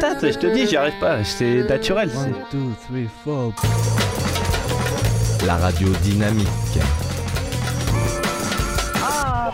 [0.00, 2.10] patate, je te dis, j'y arrive pas, c'est naturel.
[2.16, 3.52] One, c'est- two, three, four.
[5.46, 6.48] La radio dynamique.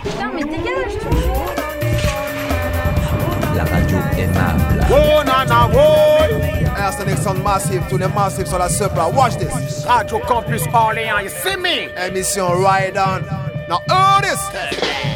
[0.03, 0.93] Putain, mais dégage,
[3.57, 4.87] La radio aimable.
[4.91, 6.07] Oh, nana, oh!
[7.27, 9.09] One massive to the massive sur la supra.
[9.09, 9.85] Watch this.
[9.85, 11.89] Radio Campus Orléans, you see me?
[12.07, 13.23] Émission Ride On.
[13.69, 15.16] Now, oh, this.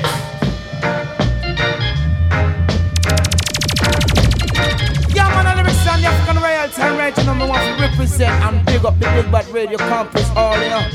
[7.10, 10.28] Royalty and right number one to represent and big up the Big Bad Radio Campus
[10.36, 10.94] Orleans.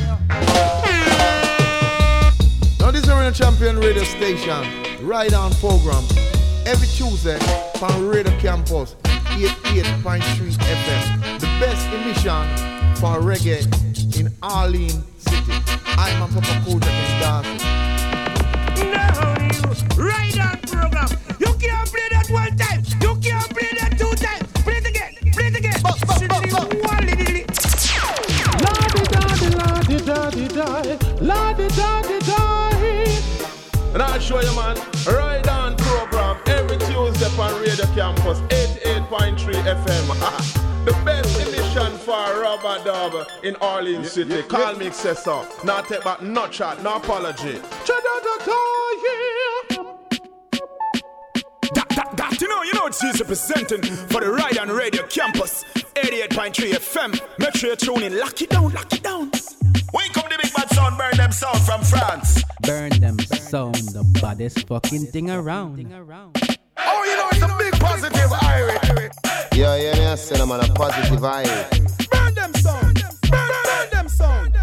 [2.80, 4.64] Now, this is a champion radio station.
[5.06, 6.04] Ride On program.
[6.66, 7.40] Every Tuesday
[7.80, 10.22] from Radio Campus 88.3
[10.58, 11.40] FM.
[11.40, 12.48] The best emission
[12.96, 13.66] for reggae
[14.20, 15.54] in Orleans City.
[15.98, 17.66] I'm a Papa Kodak and Darcy.
[18.84, 19.02] No,
[19.52, 21.10] you ride on program.
[21.40, 22.65] You can't play that one time.
[33.96, 34.76] And I'll show you, man.
[35.08, 40.86] Ride on program every Tuesday on Radio Campus 88.3 FM.
[40.86, 44.44] the best edition for Rub-a-Dub in Orleans City.
[44.44, 45.48] Call me Cesar.
[45.64, 47.54] Not take back, not chat, no apology.
[47.54, 47.62] Yeah.
[51.74, 55.08] That, that, that, you know, you know, it's easy presenting for the Ride on Radio
[55.08, 55.64] Campus
[55.96, 57.40] 88.3 FM.
[57.40, 59.32] Make sure you tune in, lock it down, lock it down.
[59.96, 62.44] Wake up the big bad sound, burn them sound from France.
[62.64, 65.80] Burn them sound, the baddest fucking thing around.
[66.78, 69.10] Oh, you know, it's a big positive Irie.
[69.56, 72.10] Yeah, yeah, me I say I'm on a positive vibe.
[72.12, 73.04] Burn them sound.
[73.32, 74.58] Burn, burn them sound.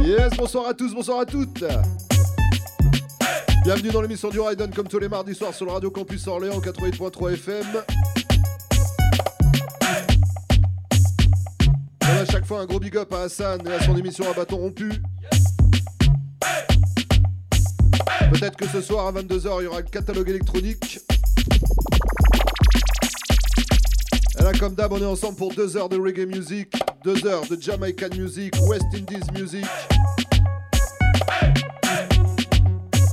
[0.00, 1.64] Yes, bonsoir à tous, bonsoir à toutes.
[3.62, 6.58] Bienvenue dans l'émission du Raiden comme tous les mardis soirs sur le Radio Campus Orléans
[6.60, 7.66] 88.3 FM.
[12.02, 14.32] On à chaque fois un gros big up à Hassan et à son émission à
[14.32, 14.90] bâton rompu.
[18.32, 21.00] Peut-être que ce soir à 22h il y aura le catalogue électronique.
[24.38, 26.72] Et là comme d'hab on est ensemble pour 2 heures de reggae music,
[27.04, 29.66] 2 heures de Jamaican music, West Indies music.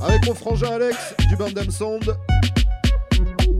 [0.00, 0.96] Avec mon frangin Alex
[1.28, 2.16] du Bandam Sound.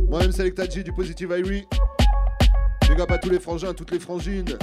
[0.08, 1.66] Moi-même Selecta G du Positive Irie.
[2.88, 4.56] Big up à tous les frangins, toutes les frangines.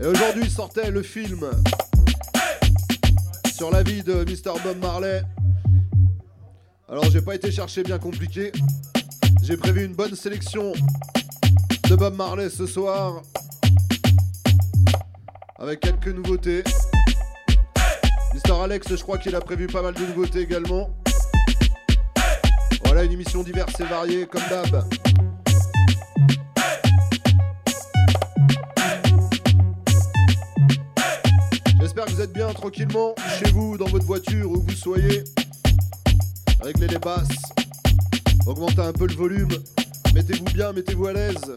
[0.00, 1.50] Et aujourd'hui sortait le film
[3.54, 4.58] sur la vie de Mr.
[4.64, 5.22] Bob Marley.
[6.88, 8.52] Alors j'ai pas été chercher bien compliqué.
[9.42, 10.72] J'ai prévu une bonne sélection
[11.88, 13.22] de Bob Marley ce soir.
[15.60, 16.64] Avec quelques nouveautés.
[18.32, 18.62] Mr.
[18.62, 20.88] Alex, je crois qu'il a prévu pas mal de nouveautés également.
[22.86, 24.88] Voilà une émission diverse et variée comme d'hab.
[31.78, 35.24] J'espère que vous êtes bien tranquillement chez vous, dans votre voiture, où vous soyez.
[36.62, 37.28] Réglez les basses.
[38.46, 39.50] Augmentez un peu le volume.
[40.14, 41.54] Mettez-vous bien, mettez-vous à l'aise.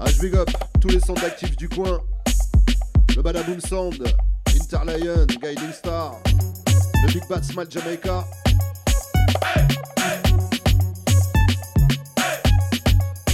[0.00, 0.48] Ah, je big up
[0.80, 2.00] tous les centres actifs du coin.
[3.16, 4.04] Le Badaboom Sound,
[4.54, 6.14] Interlion, Guiding Star,
[7.02, 8.24] le Big Bad Smile Jamaica.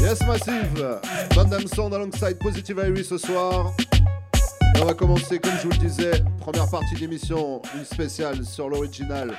[0.00, 1.00] Yes Massive,
[1.34, 3.74] Bandam Sound alongside Positive Iris ce soir.
[4.76, 8.70] Et on va commencer, comme je vous le disais, première partie d'émission, une spéciale sur
[8.70, 9.38] l'original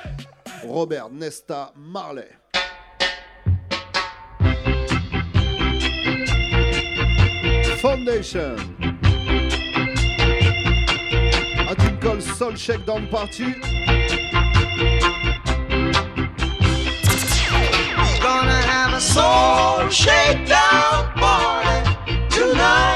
[0.64, 2.28] Robert Nesta Marley.
[7.80, 8.58] Foundation.
[11.68, 13.52] A called Soul Shakedown Party.
[18.20, 22.95] Gonna have a soul shakedown party tonight.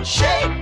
[0.00, 0.59] Your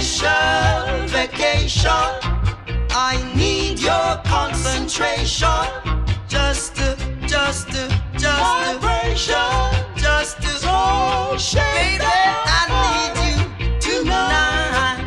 [0.00, 1.90] special vacation.
[2.90, 5.46] I need your concentration.
[6.28, 9.36] Just to, just to, just vibration.
[9.96, 15.00] Just to, so baby, I need you tonight.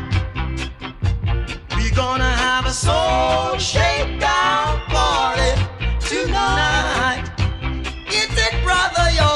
[1.76, 5.54] We gonna have a soul shakedown party
[6.02, 7.26] tonight.
[8.08, 9.33] It's it, brother, yo.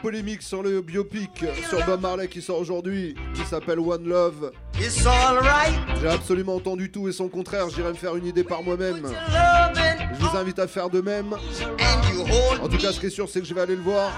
[0.00, 4.52] Polémique sur le biopic sur Bob Marley qui sort aujourd'hui, qui s'appelle One Love.
[6.00, 9.02] J'ai absolument entendu tout et son contraire, j'irai me faire une idée par moi-même.
[10.14, 11.34] Je vous invite à faire de même.
[12.62, 14.10] En tout cas, ce qui est sûr, c'est que je vais aller le voir.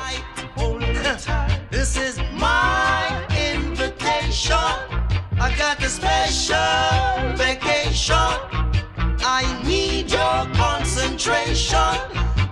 [1.70, 4.56] This is my invitation.
[5.40, 8.14] I got a special vacation.
[9.24, 11.98] I need your concentration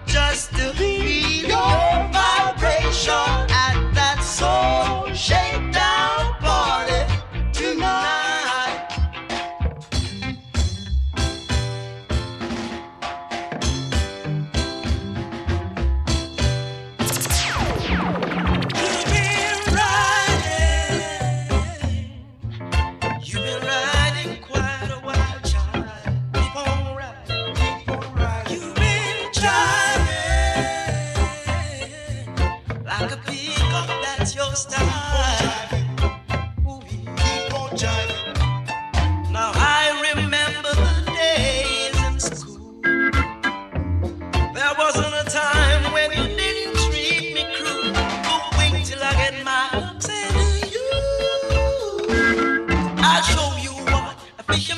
[0.06, 2.10] just to feel your
[3.06, 5.79] vibration at that soul shakedown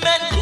[0.04, 0.41] a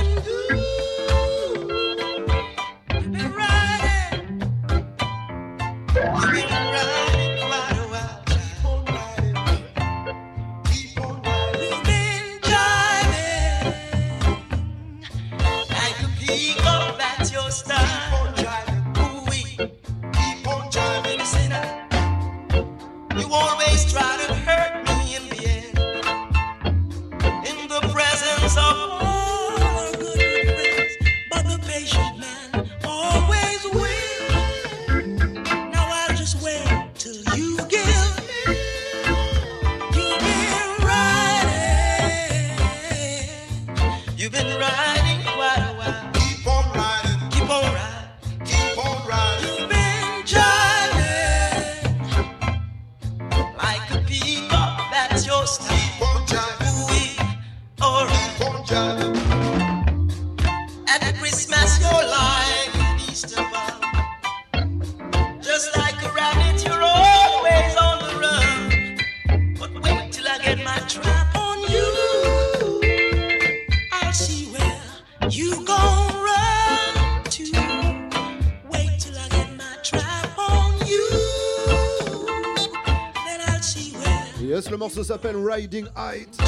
[85.10, 86.38] s'appelle Riding Height.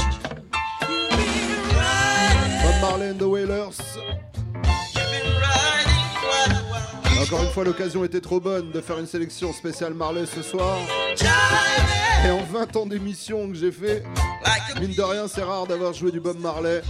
[2.63, 3.99] Bob Marley and the Wailers.
[7.21, 10.79] Encore une fois, l'occasion était trop bonne de faire une sélection spéciale Marley ce soir.
[12.25, 14.05] Et en 20 ans d'émission que j'ai fait,
[14.81, 16.83] mine de rien, c'est rare d'avoir joué du Bob Marley.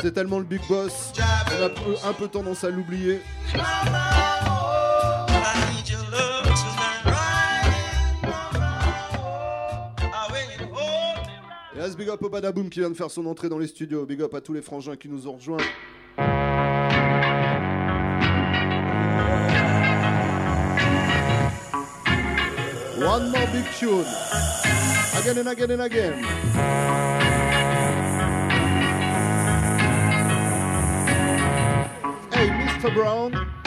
[0.00, 1.12] C'est tellement le big boss,
[1.58, 3.20] on a un peu tendance à l'oublier.
[11.96, 14.06] Big up au Badaboom qui vient de faire son entrée dans les studios.
[14.06, 15.58] Big up à tous les frangins qui nous ont rejoints.
[22.98, 24.04] One more big tune.
[25.18, 26.12] Again and again and again.
[32.32, 32.94] Hey, Mr.
[32.94, 33.59] Brown.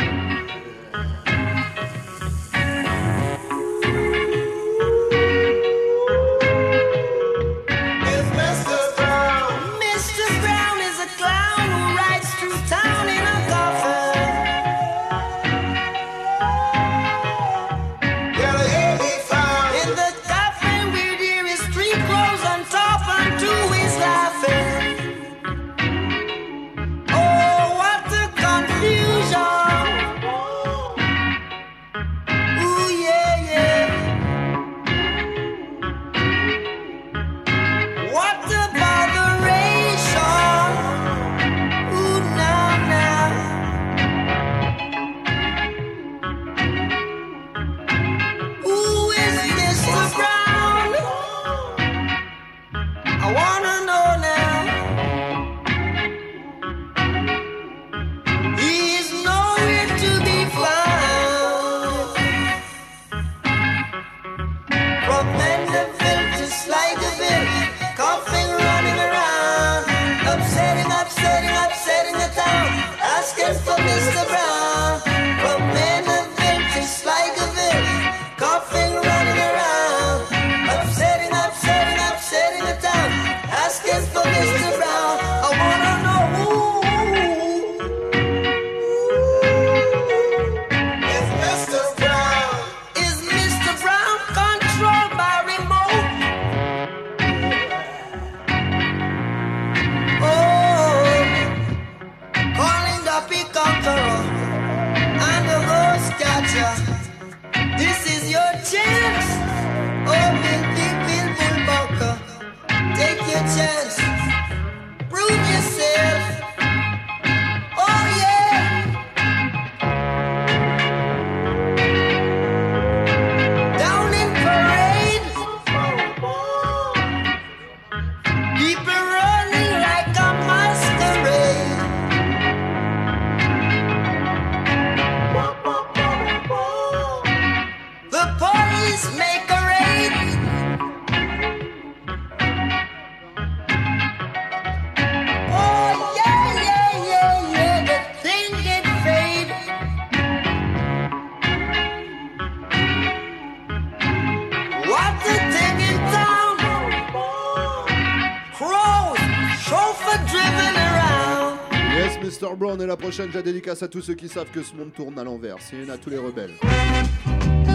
[163.14, 165.58] prochaine, je la dédicace à tous ceux qui savent que ce monde tourne à l'envers.
[165.60, 166.54] C'est une à tous les rebelles.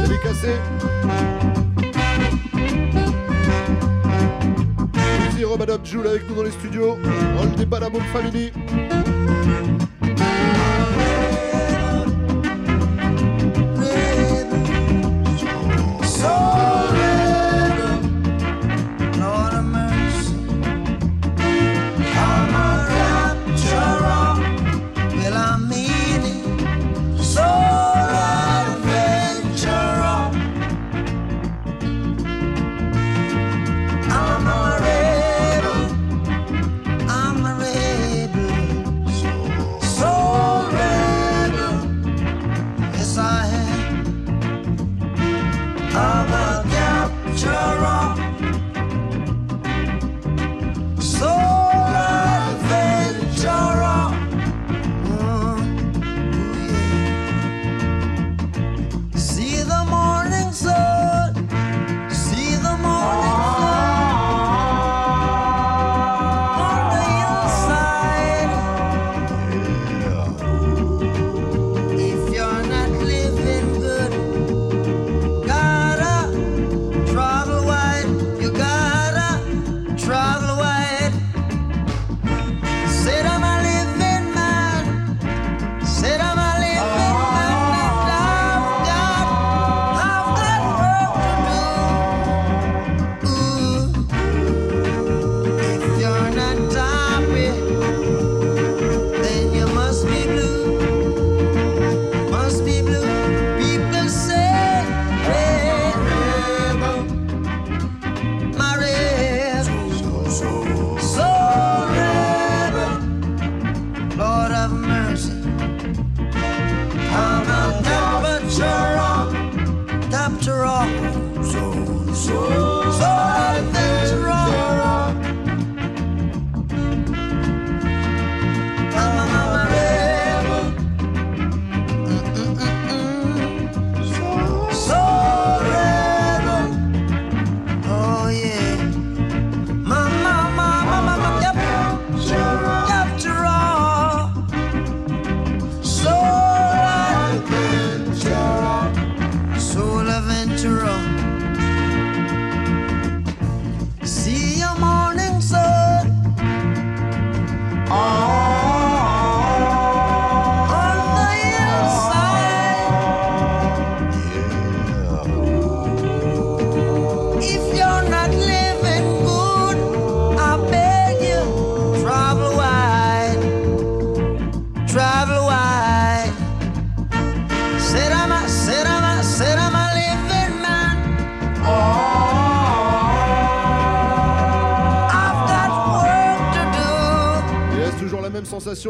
[0.03, 0.55] Dédicacé.
[5.45, 6.99] Robadab Joule avec nous dans les studios.
[7.39, 8.53] On le débat la bonne famille.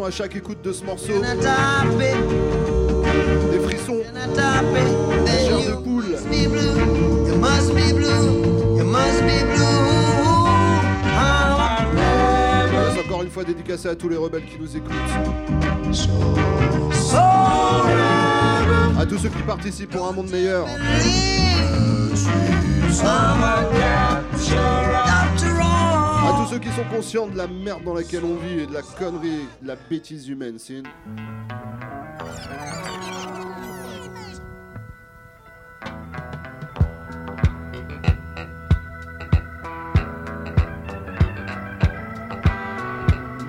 [0.08, 1.20] à chaque écoute de ce morceau.
[3.52, 3.98] Des frissons,
[5.26, 6.16] des chairs de poule.
[13.04, 14.92] Encore une fois dédicacé à tous les rebelles qui nous écoutent.
[18.98, 20.66] À tous ceux qui participent pour un monde meilleur.
[26.28, 28.74] À tous ceux qui sont conscients de la merde dans laquelle on vit et de
[28.74, 30.82] la connerie, de la bêtise humaine, c'est.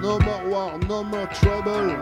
[0.01, 1.97] No more war, no more trouble.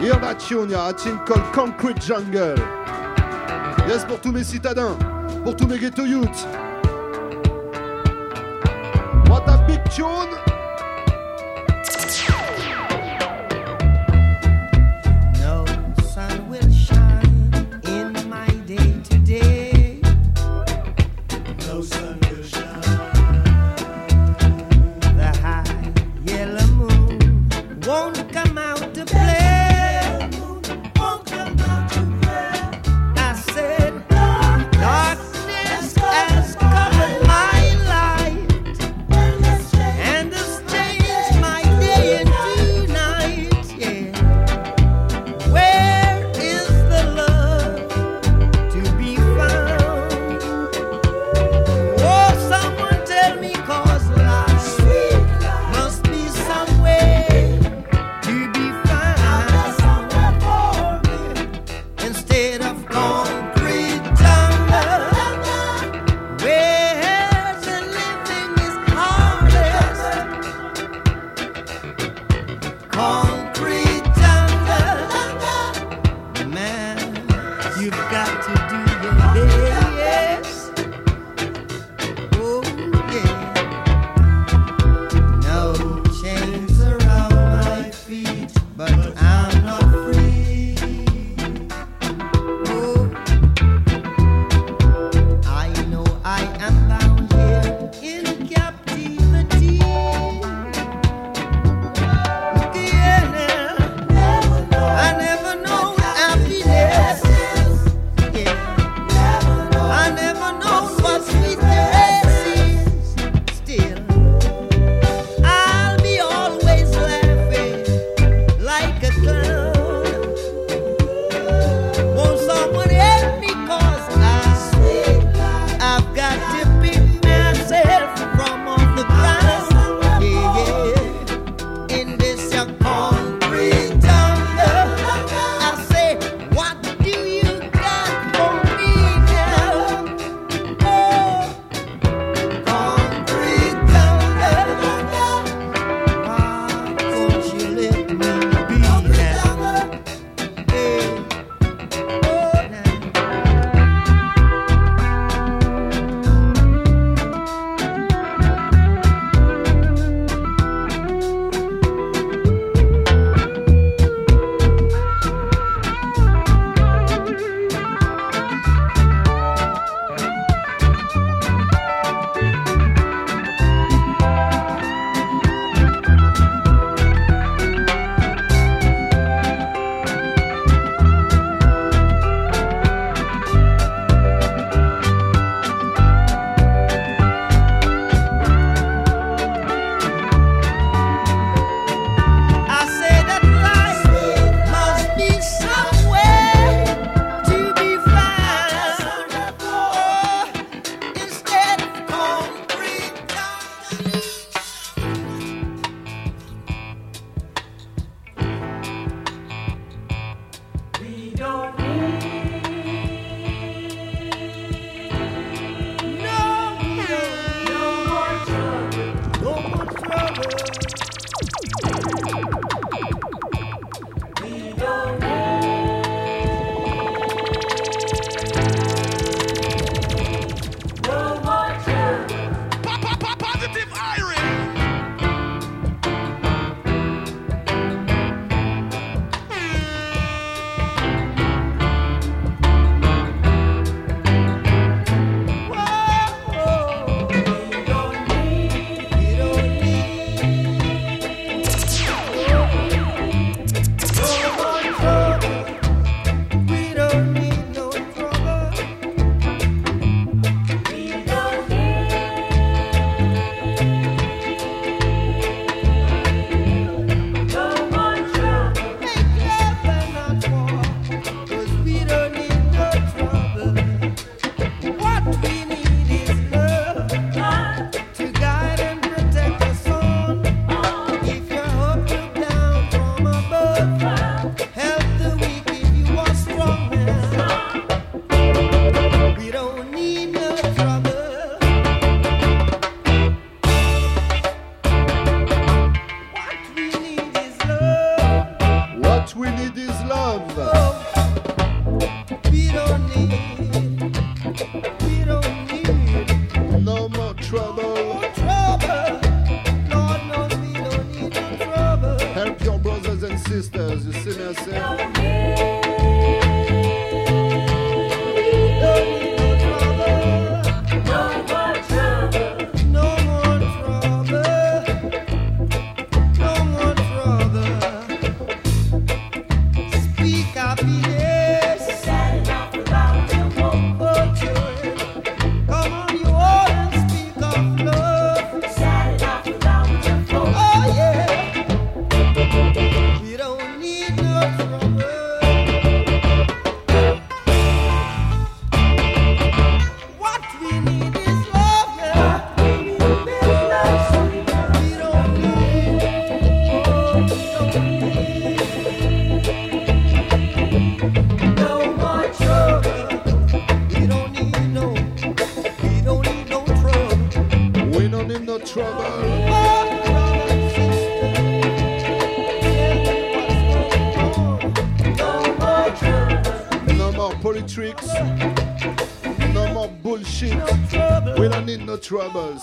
[0.00, 2.56] Hear that tune, a team called Concrete Jungle?
[3.86, 4.96] Yes, pour tous mes citadins,
[5.44, 6.46] pour tous mes ghetto youths.
[9.94, 10.23] enjoy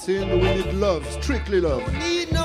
[0.05, 1.81] dancing, we need love, strictly love.
[1.93, 2.40] Need no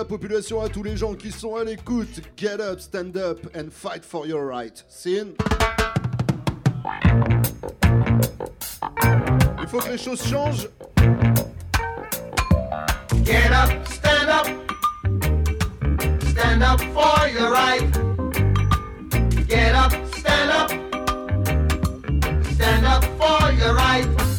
[0.00, 2.22] la population, à tous les gens qui sont à l'écoute.
[2.34, 4.82] Get up, stand up and fight for your right.
[4.88, 5.34] Sin.
[9.60, 10.70] Il faut que les choses changent.
[13.24, 14.46] Get up, stand up.
[16.30, 17.84] Stand up for your right.
[19.46, 20.70] Get up, stand up.
[22.54, 24.29] Stand up for your right.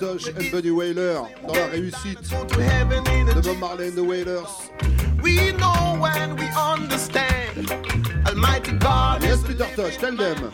[0.00, 4.70] Tosh and Buddy Whaler dans la réussite de Bob Marley and the Wailers.
[5.22, 7.70] We know when we understand.
[8.26, 10.49] Almighty God yes, Peter Tosh, tell them.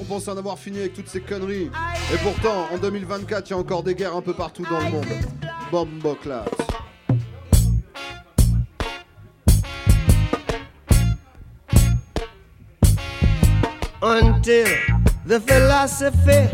[0.00, 1.70] on pensait en avoir fini avec toutes ces conneries.
[2.12, 4.90] Et pourtant, en 2024, il y a encore des guerres un peu partout dans le
[4.90, 5.06] monde.
[5.70, 6.44] Bomboclat.
[14.02, 14.66] Until
[15.26, 16.53] the philosophy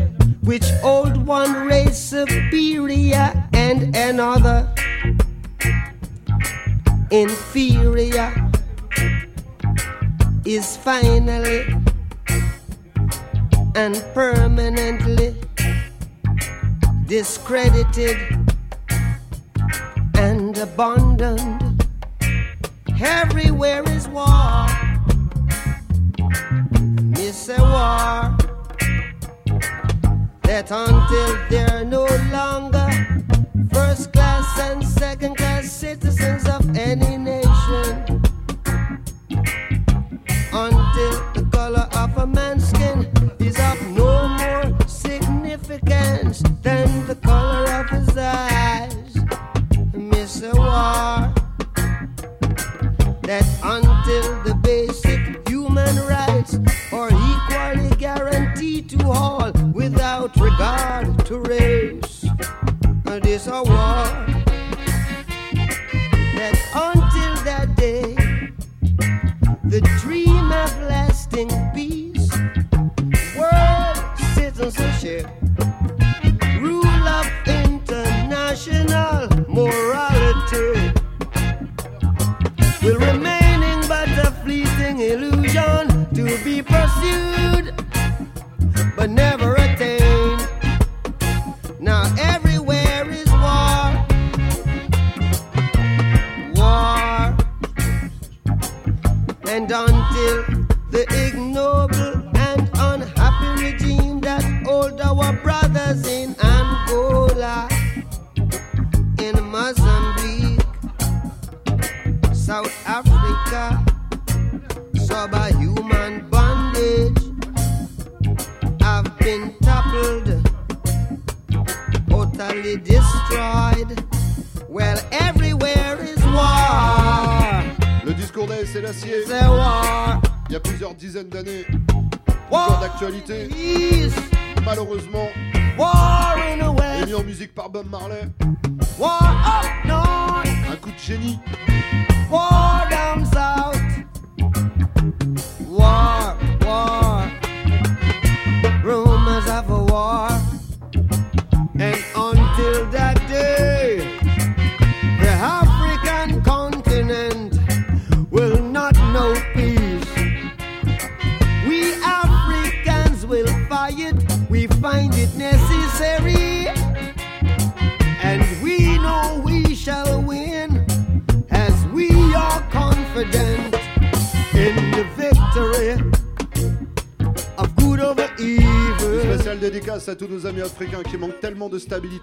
[40.93, 41.40] Until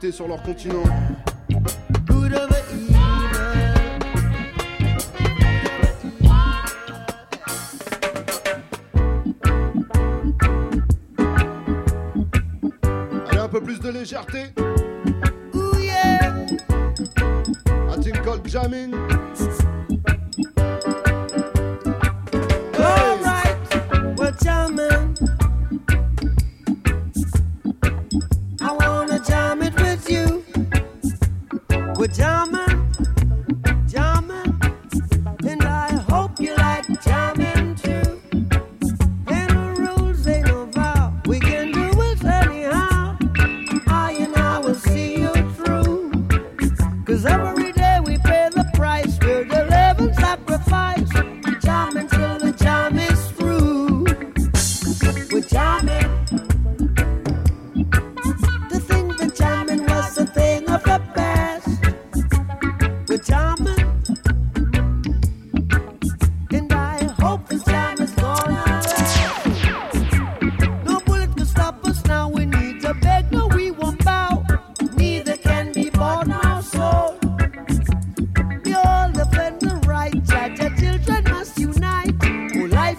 [0.07, 0.85] sur leur continent.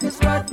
[0.10, 0.52] Is worth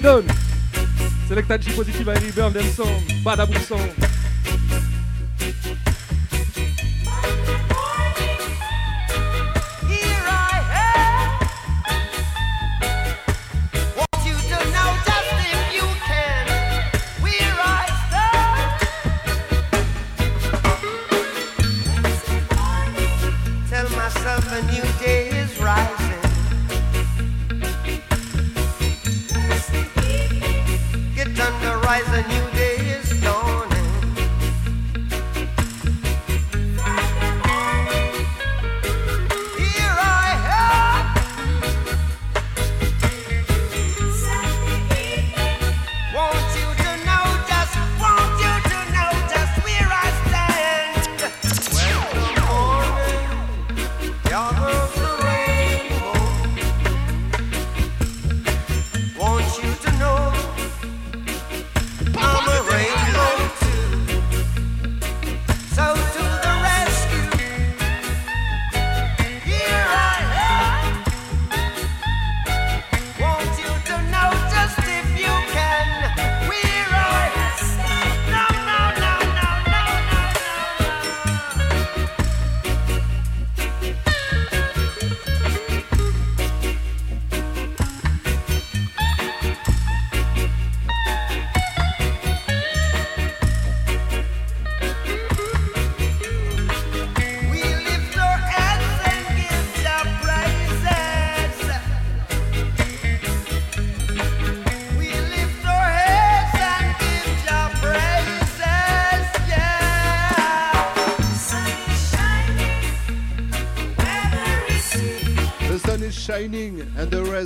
[0.00, 0.28] Poseidon.
[1.26, 4.07] Selected G Positive and Reverb, them song,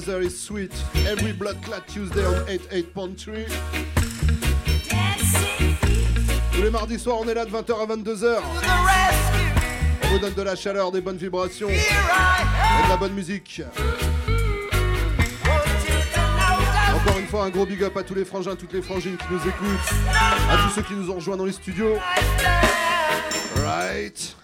[0.09, 0.73] is sweet.
[1.07, 3.47] Every blood Tuesday on 88.3.
[6.53, 8.39] Tous les mardis soirs, on est là de 20h à 22h.
[10.03, 13.63] On vous donne de la chaleur, des bonnes vibrations et de la bonne musique.
[16.95, 19.27] Encore une fois, un gros big up à tous les frangins, toutes les frangines qui
[19.31, 19.95] nous écoutent,
[20.51, 21.97] à tous ceux qui nous ont rejoints dans les studios.
[23.57, 24.37] Right.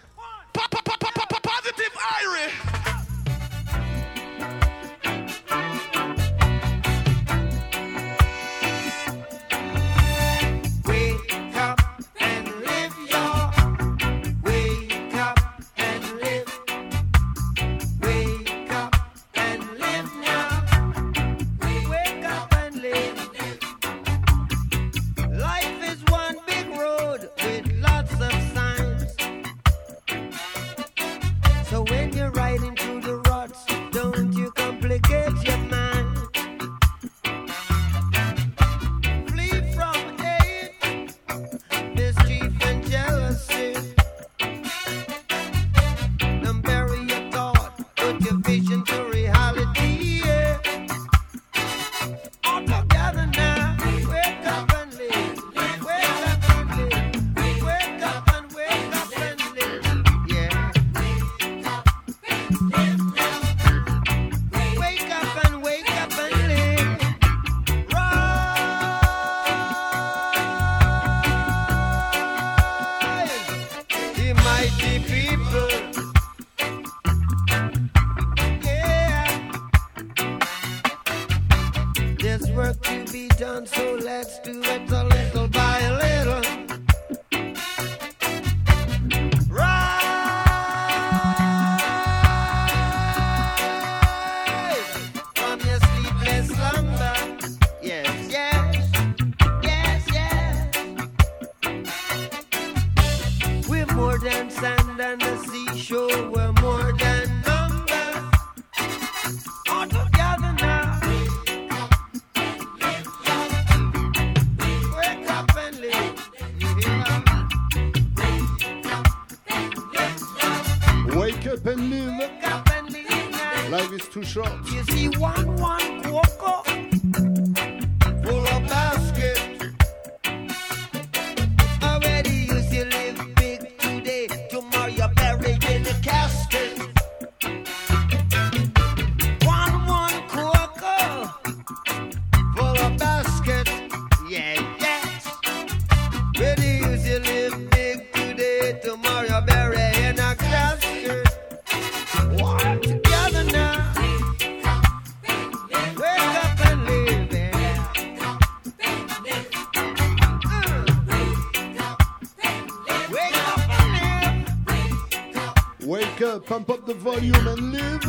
[166.36, 168.02] Pump up the volume and live.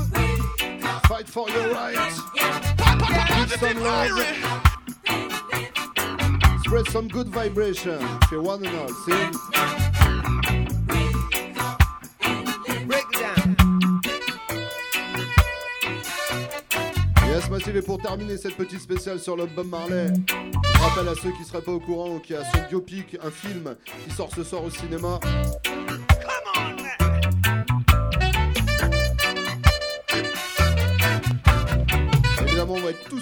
[1.08, 2.20] Fight for your rights.
[2.36, 4.20] Give some love.
[6.64, 8.00] Spread some good vibration.
[8.24, 9.30] If you wanna know, see?
[17.50, 21.44] Massive, et pour terminer cette petite spéciale sur l'album Marley, je rappelle à ceux qui
[21.44, 24.64] seraient pas au courant qu'il y a son biopic, un film qui sort ce soir
[24.64, 25.20] au cinéma.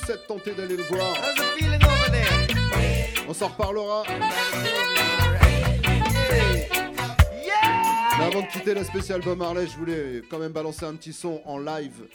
[0.08, 1.18] 7, d'aller le voir.
[3.28, 4.04] On s'en reparlera.
[8.18, 11.12] Mais avant de quitter la spéciale Bob Marley, je voulais quand même balancer un petit
[11.12, 12.06] son en live.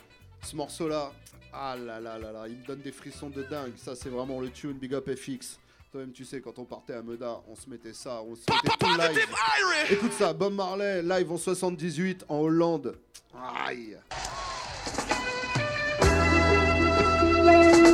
[0.42, 1.12] Ce morceau-là,
[1.52, 3.74] ah là là là là, il me donne des frissons de dingue.
[3.76, 5.58] Ça, c'est vraiment le tune Big Up FX.
[5.90, 8.74] Toi-même, tu sais, quand on partait à Meda, on se mettait ça, on se mettait
[8.78, 9.28] tout live.
[9.90, 12.96] Écoute ça, Bob Marley, live en 78 en Hollande.
[13.66, 13.98] Aïe.
[17.44, 17.91] Rise,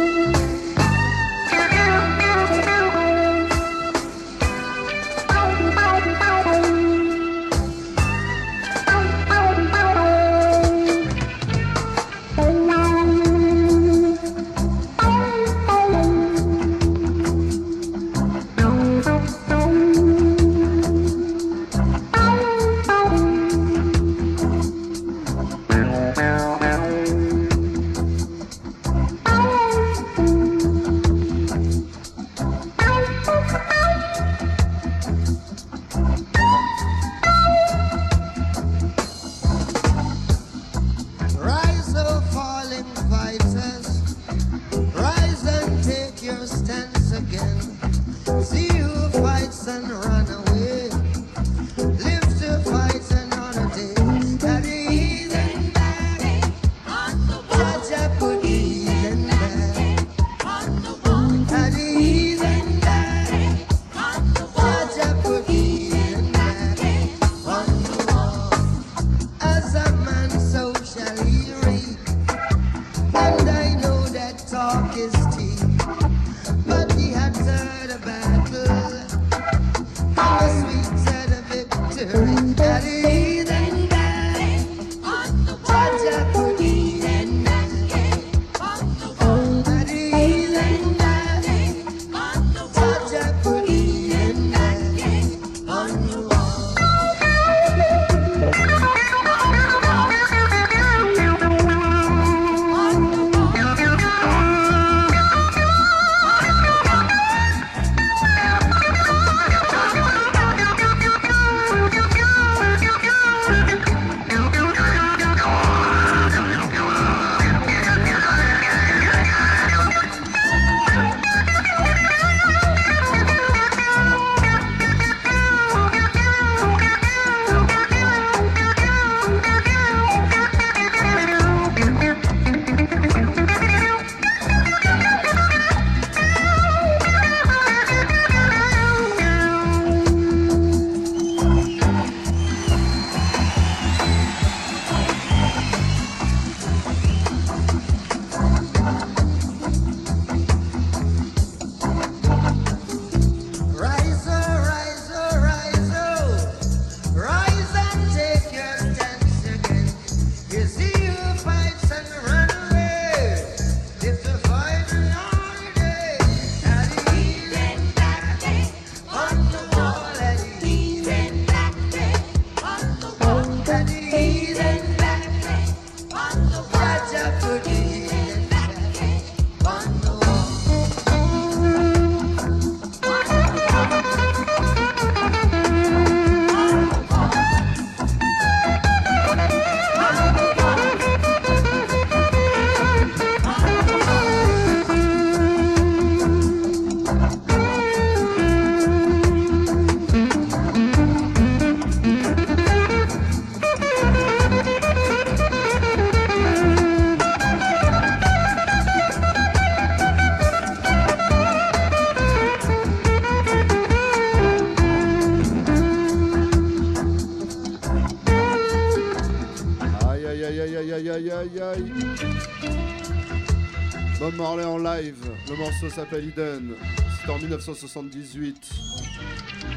[225.80, 226.74] morceau s'appelle Eden.
[227.20, 228.70] C'était en 1978.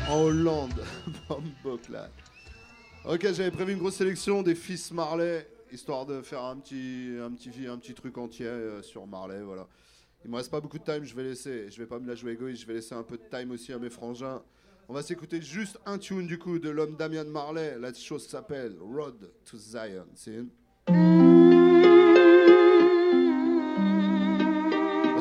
[0.10, 0.84] En Hollande.
[3.06, 7.32] Ok, j'avais prévu une grosse sélection des fils Marley, histoire de faire un petit, un
[7.32, 9.68] petit, un petit truc entier euh, sur Marley, voilà.
[10.24, 12.14] Il me reste pas beaucoup de time, je vais laisser, je vais pas me la
[12.14, 14.42] jouer égoïste, je vais laisser un peu de time aussi à mes frangins.
[14.88, 17.78] On va s'écouter juste un tune du coup de l'homme Damian Marley.
[17.80, 20.06] La chose s'appelle Road to Zion.
[20.16, 21.31] C'est.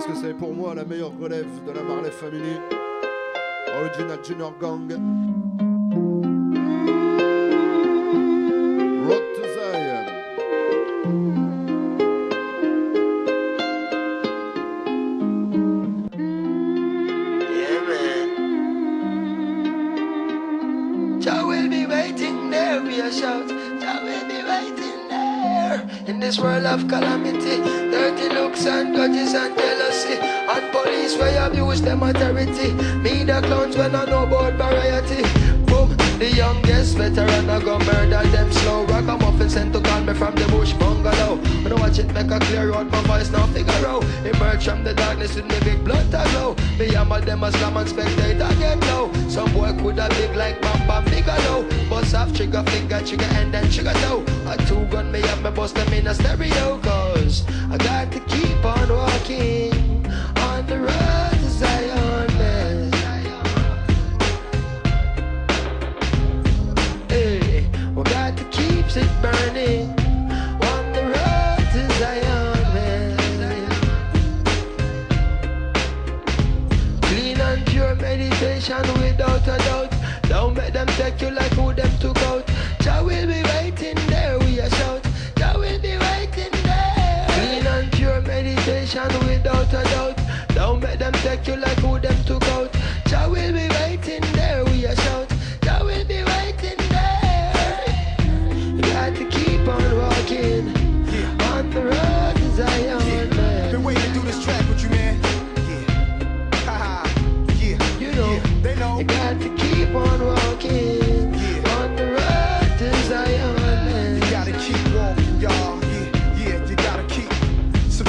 [0.03, 2.57] Parce que c'est pour moi la meilleure relève de la Marley Family.
[3.83, 4.89] Original Junior Gang.
[9.07, 10.07] Road to Zion.
[17.53, 18.29] Yeah, man.
[21.21, 23.47] Jah will be waiting there, we a shout.
[23.79, 25.87] Jah will be waiting there.
[26.07, 27.59] In this world of calamity,
[27.91, 32.73] dirty looks and grudges and jealousy, and police where abuse them authority.
[33.03, 35.23] Me the clowns when I know about variety.
[35.67, 38.85] Boom, the youngest veteran I go murder them slow.
[38.87, 41.37] Ragamuffin sent to call me from the bush bungalow.
[41.63, 44.05] When I watch it make a clear out, my voice now figure out.
[44.25, 46.55] Emerge from the darkness with me big blood to glow.
[46.79, 49.13] Me hammer them a slam and spectator get low.
[49.29, 51.69] Some boy coulda big like Bam Bam Bigelow.
[51.89, 54.25] Bust off trigger finger, trigger and then trigger toe.
[54.47, 56.79] A two gun me up, me bust them in a stereo.
[56.79, 59.70] Cause I got to keep on walking
[81.21, 82.47] you like who them took out.
[82.81, 85.03] Jah will be waiting there, we a shout.
[85.37, 87.27] Jah will be waiting there.
[87.29, 90.19] Clean and pure meditation without a doubt.
[90.55, 91.80] Don't make them take you like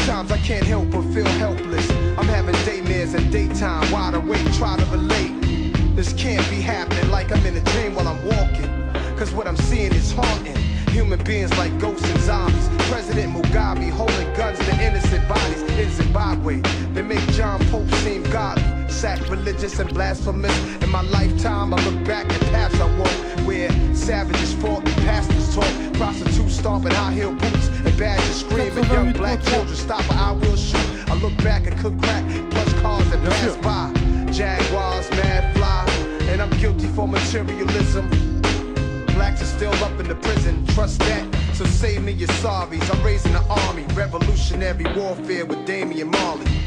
[0.01, 1.87] Sometimes I can't help but feel helpless.
[2.17, 5.29] I'm having daymares and daytime, wide awake, try to relate.
[5.95, 8.67] This can't be happening like I'm in a dream while I'm walking.
[9.15, 10.57] Cause what I'm seeing is haunting.
[10.89, 12.67] Human beings like ghosts and zombies.
[12.89, 16.61] President Mugabe holding guns to innocent bodies in Zimbabwe.
[16.93, 20.57] They make John Pope seem godly, sacrilegious and blasphemous.
[20.81, 25.53] In my lifetime, I look back at paths I walk where savages fought and pastors
[25.53, 25.93] taught.
[25.93, 27.70] Prostitutes stomping high heel boots
[28.01, 28.83] badges screaming.
[28.85, 30.89] Young black children stop or I will shoot.
[31.09, 33.85] I look back and cook crack, plus cars that pass by.
[34.31, 35.85] Jaguars, mad fly,
[36.31, 38.09] and I'm guilty for materialism.
[39.13, 41.23] Blacks are still up in the prison, trust that.
[41.53, 42.87] So save me your sorries.
[42.91, 46.60] I'm raising an army, revolutionary warfare with Damian Marley.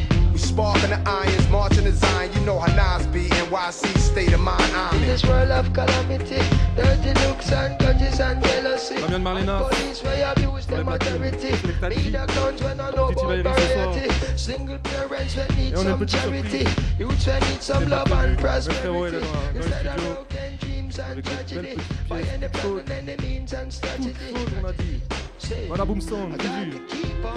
[0.44, 2.30] We sparking the irons, marching the Zion.
[2.34, 4.60] You know how Nas be, NYC state of mind.
[4.62, 6.36] In I'm this world of calamity,
[6.76, 8.96] dirty looks and grudges and jealousy.
[8.96, 9.68] Damian Marlena.
[9.70, 11.52] Police where abuse them authority.
[11.52, 13.92] Me the clowns when I know about Valérie ce soir.
[13.94, 14.36] variety.
[14.36, 16.64] Single parents when need Et on a une some charity.
[16.66, 16.98] surprise.
[17.00, 19.20] Youths when need some love and Le frérot est là prosperity.
[19.24, 21.74] dans, dans le Instead of broken dreams and Avec une belle tragedy.
[21.74, 22.34] petite By pièce.
[22.34, 24.12] any plan and any means and strategy.
[24.28, 26.70] Chaude, on a Voilà, boom sound, I got Juju.
[26.72, 27.34] to keep on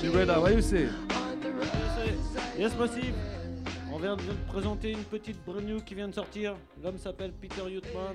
[0.00, 0.88] Tu walking es là, voyez où c'est
[2.58, 3.14] Yes Massive
[3.92, 6.54] On vient de présenter une petite brand new qui vient de sortir.
[6.82, 8.14] L'homme s'appelle Peter Yutman.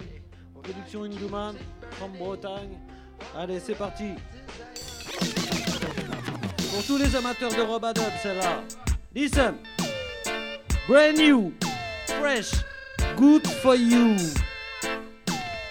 [0.62, 1.56] Production Induman
[1.92, 2.78] from Bretagne.
[3.38, 4.12] Allez, c'est parti.
[6.72, 8.62] Pour tous les amateurs de Robadub, c'est là.
[9.14, 9.56] Listen.
[10.88, 11.54] Brand new.
[12.20, 12.52] Fresh.
[13.18, 14.16] Good for you.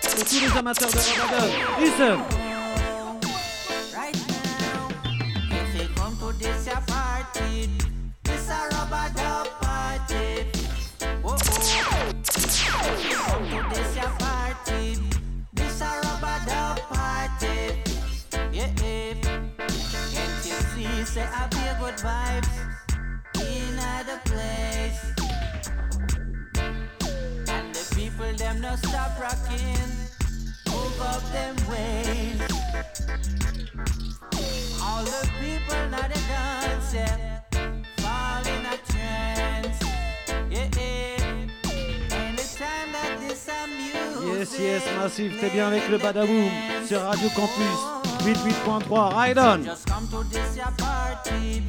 [0.03, 1.81] Pour tous les amateurs de Robadub.
[1.81, 2.42] Listen.
[28.73, 29.91] just stop rocking.
[30.71, 32.41] Move up them ways.
[34.83, 37.21] All the people now they dancing,
[37.99, 39.79] fall in a trance.
[40.51, 41.33] Yeah, yeah.
[42.13, 43.49] Anytime that this.
[44.25, 45.39] Yes, yes, massif.
[45.41, 46.51] T'es bien avec le Badaboom
[46.87, 47.81] sur Radio Campus
[48.25, 49.15] 88.3.
[49.15, 49.65] Ride on.
[49.65, 51.63] Just come to this your party.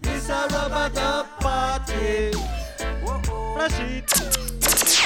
[0.00, 2.30] This a rubber dub party.
[3.06, 3.54] Oh.
[3.54, 4.04] Flash it.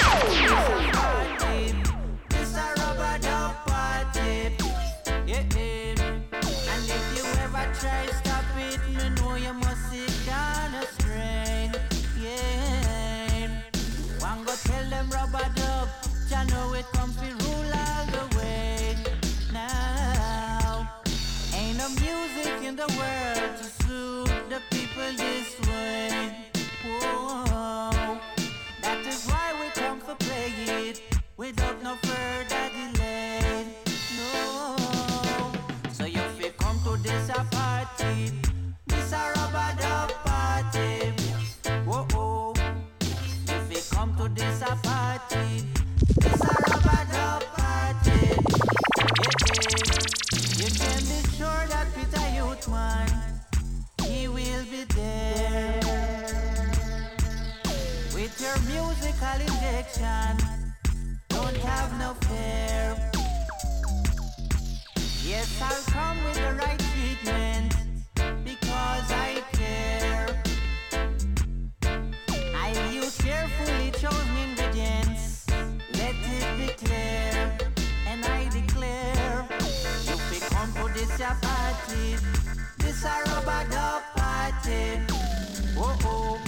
[0.07, 1.44] Oh.
[21.85, 26.44] the music in the world to soothe the people this way.
[59.85, 60.37] protection.
[61.29, 63.11] Don't have no fear.
[65.23, 67.75] Yes, I'll come with the right treatment
[68.43, 70.27] because I care.
[72.55, 75.45] I'll use carefully chosen ingredients.
[75.93, 77.57] Let it be clear,
[78.07, 79.47] and I declare.
[80.05, 82.15] You pick on for this your party.
[82.79, 85.01] This a rub-a-dub party.
[85.77, 86.41] Oh oh.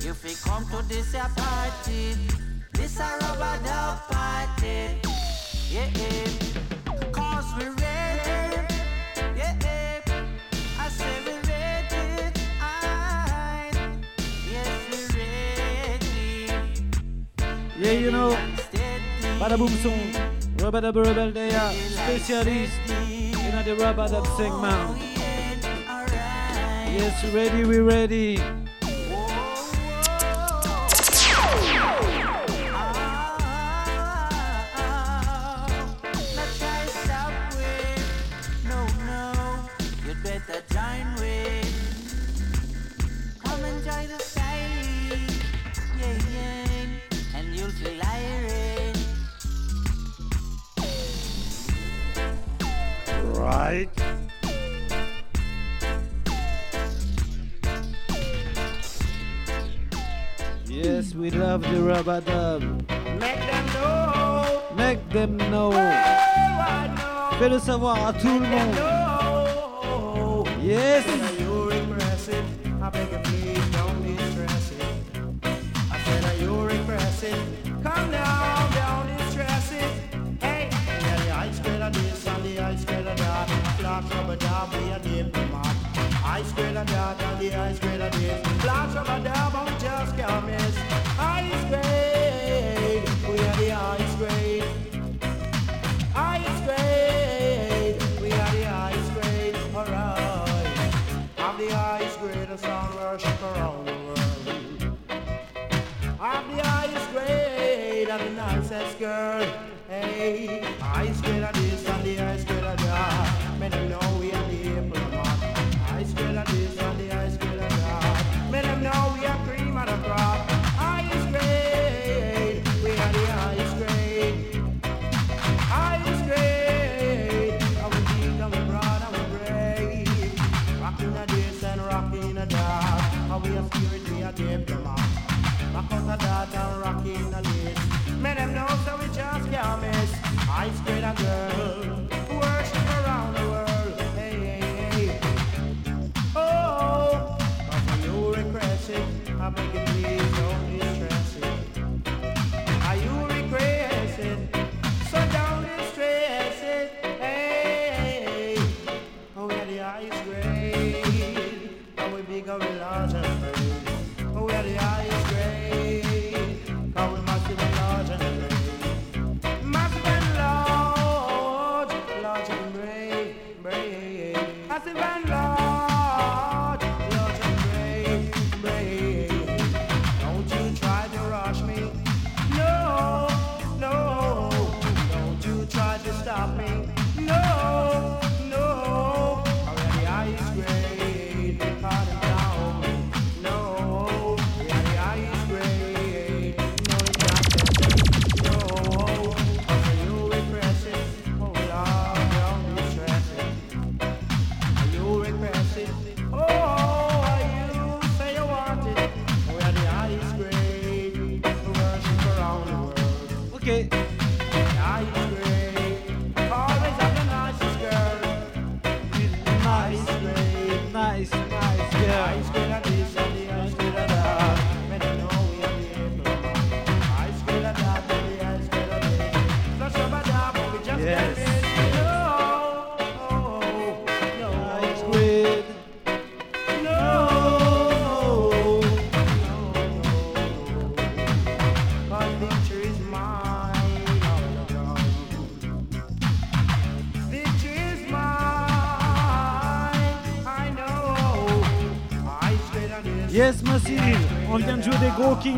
[0.00, 2.37] If we come to this party
[19.58, 20.14] boom song
[20.62, 25.02] Rub-a-Dub Rebel they are specialists in the Rub-a-Dub segment
[26.94, 28.38] Yes ready we ready.
[68.06, 68.87] à tout le monde.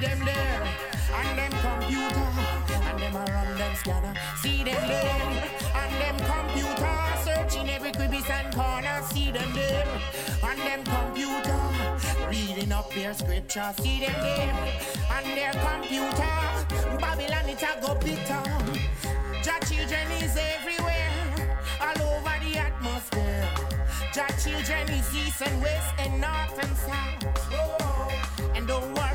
[0.00, 0.62] them there,
[1.14, 2.28] and them computer,
[2.88, 4.14] and them around them scanner.
[4.40, 9.02] See them there, and them computer, searching every crevice and corner.
[9.12, 9.86] See them there,
[10.42, 11.60] and them computer,
[12.30, 13.74] reading up their scripture.
[13.80, 14.54] See them there,
[15.16, 16.98] and their computer.
[16.98, 18.42] Babylon it a go Peter.
[19.42, 21.12] Jah children is everywhere
[21.80, 23.48] all over the atmosphere.
[24.14, 27.24] Jah children is east and west and north and south.
[27.52, 29.09] Oh, and don't worry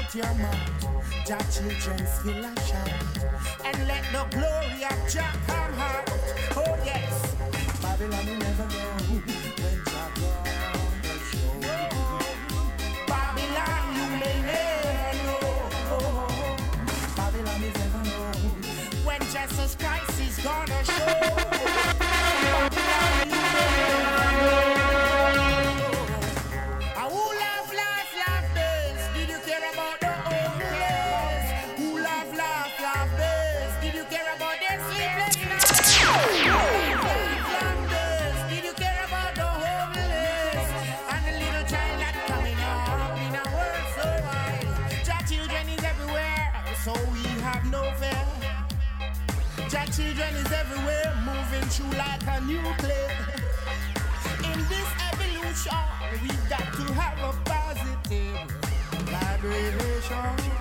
[0.00, 1.26] about your mouth.
[1.26, 2.88] Jah children still a shout.
[3.64, 6.10] And let the glory of Jah come out.
[6.56, 7.36] Oh yes.
[7.82, 9.20] Babylon will never know
[9.60, 11.60] when Jah gonna show.
[13.06, 15.42] Babylon you may never know.
[17.16, 18.32] Babylon is never know
[19.04, 21.49] when Jesus Christ is gonna show.
[55.66, 58.50] Evolution, we got to have a positive
[59.06, 60.10] vibration.
[60.10, 60.59] Vibration.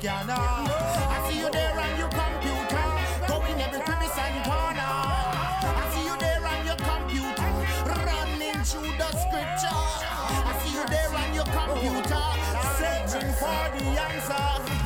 [0.00, 0.32] Scanner.
[0.32, 2.86] I see you there on your computer,
[3.28, 4.80] going every crevice and corner.
[4.80, 7.50] I see you there on your computer,
[7.84, 9.80] running through the scripture.
[10.48, 12.24] I see you there on your computer,
[12.80, 14.79] searching for the answer.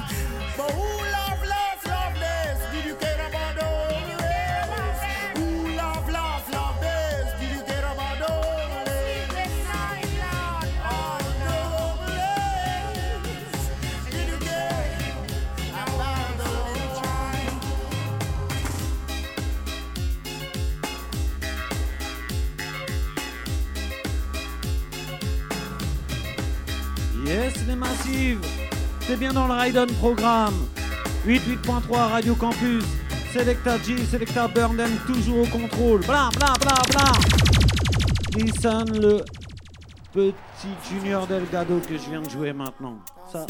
[29.15, 30.55] C'est bien dans le Raiden programme.
[31.25, 32.83] 88.3 Radio Campus.
[33.33, 36.01] Selecta G, Selecta Burnden, toujours au contrôle.
[36.01, 37.13] Bla bla bla bla.
[38.37, 39.25] Listen le
[40.13, 42.99] petit Junior Delgado que je viens de jouer maintenant.
[43.31, 43.47] Ça.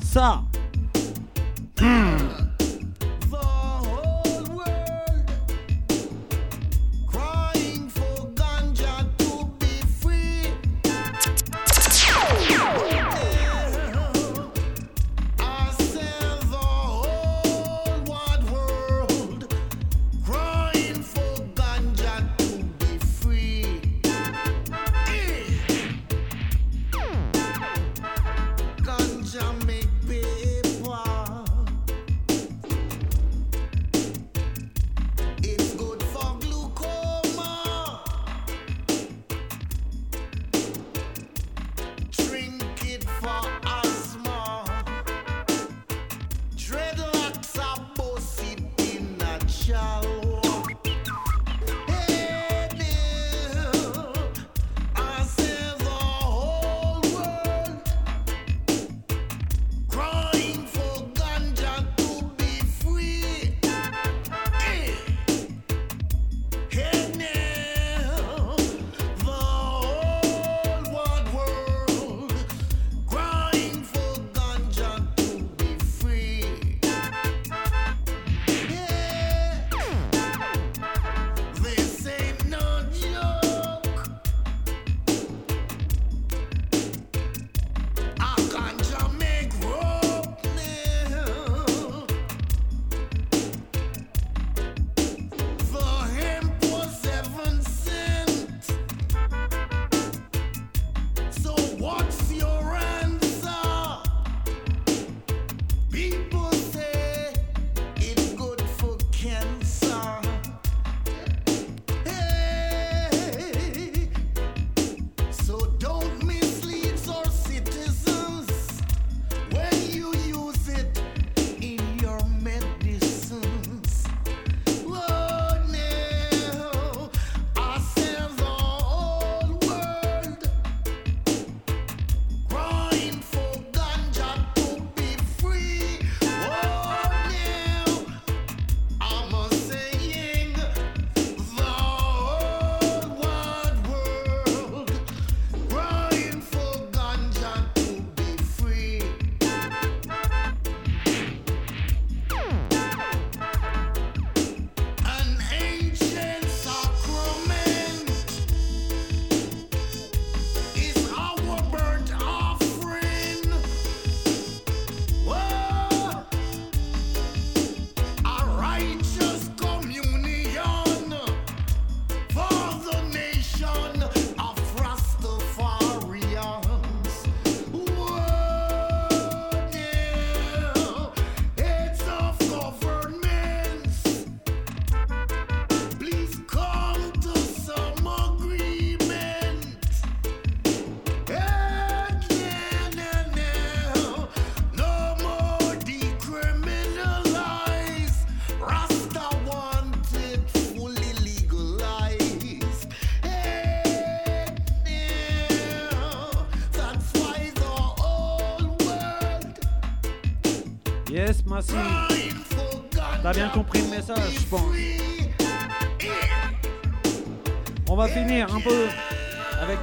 [0.00, 0.42] Ça.
[1.82, 2.17] Hmm.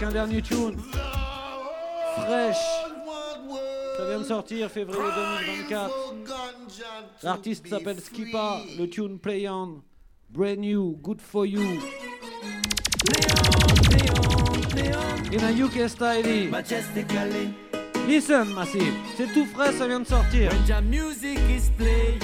[0.06, 0.78] Un dernier tune.
[2.16, 2.58] Fresh.
[3.98, 5.02] Ça vient de sortir février
[5.48, 5.94] 2024.
[7.24, 8.60] L'artiste s'appelle Skipa.
[8.78, 9.82] Le tune Play On.
[10.30, 11.62] Brand new, good for you.
[15.32, 16.52] In a UK style.
[18.08, 18.94] Listen, Massive.
[19.18, 20.52] C'est tout frais, ça vient de sortir.
[20.52, 22.20] When music is playing,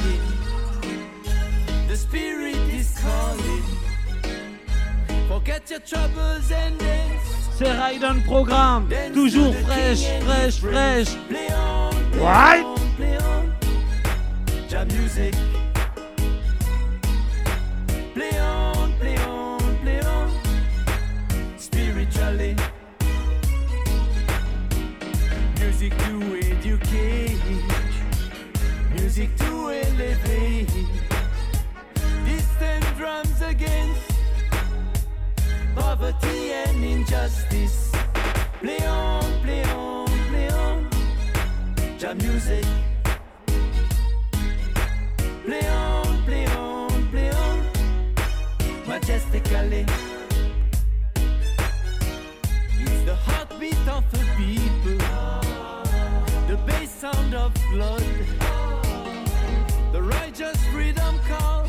[1.90, 3.64] the spirit is calling.
[5.28, 7.21] Forget your troubles and dance.
[7.58, 8.88] C'est Raiden Programme.
[9.14, 11.18] Toujours fraîche, fraîche, fraîche.
[12.20, 12.66] Right.
[14.72, 15.36] Your music.
[18.14, 20.30] Play on, play on, play on.
[21.58, 22.56] Spiritually.
[25.60, 27.38] Music to educate.
[28.96, 30.70] Music to elevate.
[32.26, 34.11] Distant drums against
[35.76, 37.92] poverty and injustice.
[38.60, 40.90] Play on, play on, play on.
[41.98, 42.66] Jam music.
[45.46, 47.66] Play on, play on, play on.
[48.88, 49.86] Majestically.
[52.80, 54.98] It's the heartbeat of the people.
[56.48, 58.04] The bass sound of blood.
[59.92, 61.66] The righteous freedom call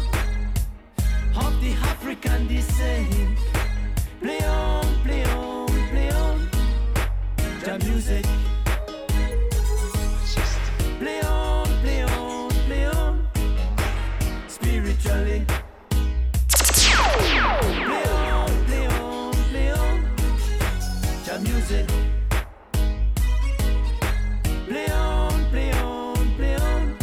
[1.37, 3.52] of the African descent.
[4.23, 6.49] Play on, play on, play on.
[7.65, 8.25] The music.
[11.01, 13.27] Play on, play on, play on.
[14.47, 15.45] Spiritually.
[16.49, 20.05] Play on, play on, play on.
[21.25, 21.87] The music.
[24.69, 26.97] Play on, play on, play on.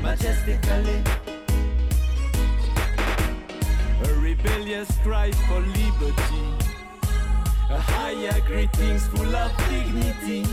[0.00, 1.23] Majestically.
[4.44, 6.44] Rebellious cry for liberty.
[7.70, 10.44] A higher greetings full of dignity.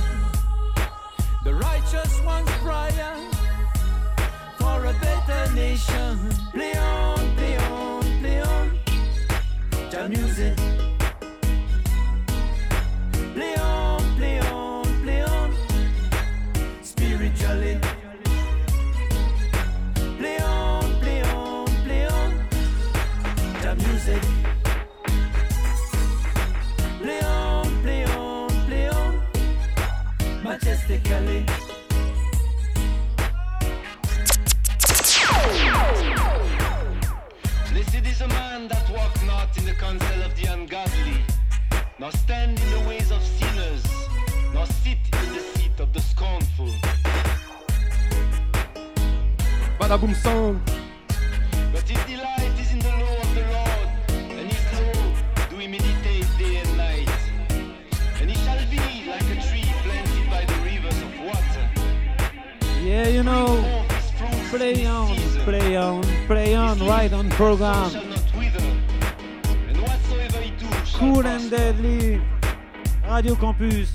[1.44, 3.18] The righteous one's prayer
[4.58, 6.18] for a better nation.
[6.54, 8.80] Play on, play on, play on.
[9.92, 10.91] The music.
[30.52, 31.46] Majestically.
[37.72, 41.22] Blessed is a man that walk not in the counsel of the ungodly,
[42.00, 43.84] nor stand in the ways of sinners,
[44.54, 46.74] nor sit in the seat of the scornful.
[49.80, 50.60] Badaboom sound.
[51.72, 52.41] But his delight
[63.02, 63.84] Yeah, you know.
[64.52, 67.90] Play on, play on, play on, right on program.
[70.94, 72.22] Cool and deadly.
[73.10, 73.92] Radio Campus.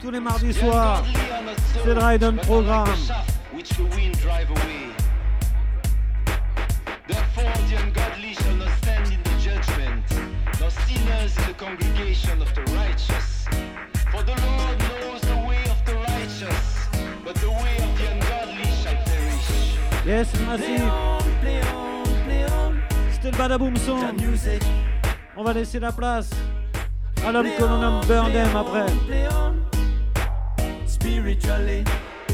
[0.00, 1.04] Tous les mardis soirs.
[1.74, 2.72] C'est le Ride on away.
[7.06, 10.04] Therefore the ungodly shall not stand in the judgment,
[10.58, 13.44] nor sinners in the congregation of the righteous.
[14.10, 16.88] For the Lord knows the way of the righteous,
[17.24, 18.21] but the way of the ungodly.
[20.04, 20.90] Yes, Massive.
[23.12, 24.00] C'était le Badaboom Song.
[25.36, 26.30] On va laisser la place
[27.24, 28.86] à l'homme que l'on nomme Burnham après.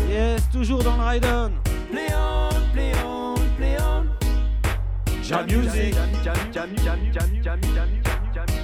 [0.08, 1.50] Yes, toujours dans le Ride On.
[1.90, 4.06] Play on, play on, play on.
[5.22, 5.94] Jam music.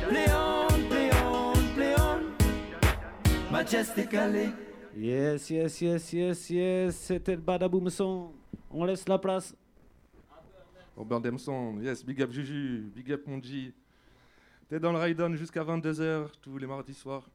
[0.09, 3.52] Play on, play on, play on.
[3.52, 4.52] Majestically.
[4.97, 6.97] Yes, yes, yes, yes, yes.
[6.97, 8.31] C'était le Badaboom Song.
[8.70, 9.55] On laisse la place.
[10.97, 11.82] Au Burn Them Sound.
[11.82, 13.72] Yes, big up Juju, big up mon G.
[14.68, 17.28] T'es dans le ride-on jusqu'à 22h tous les mardis soirs.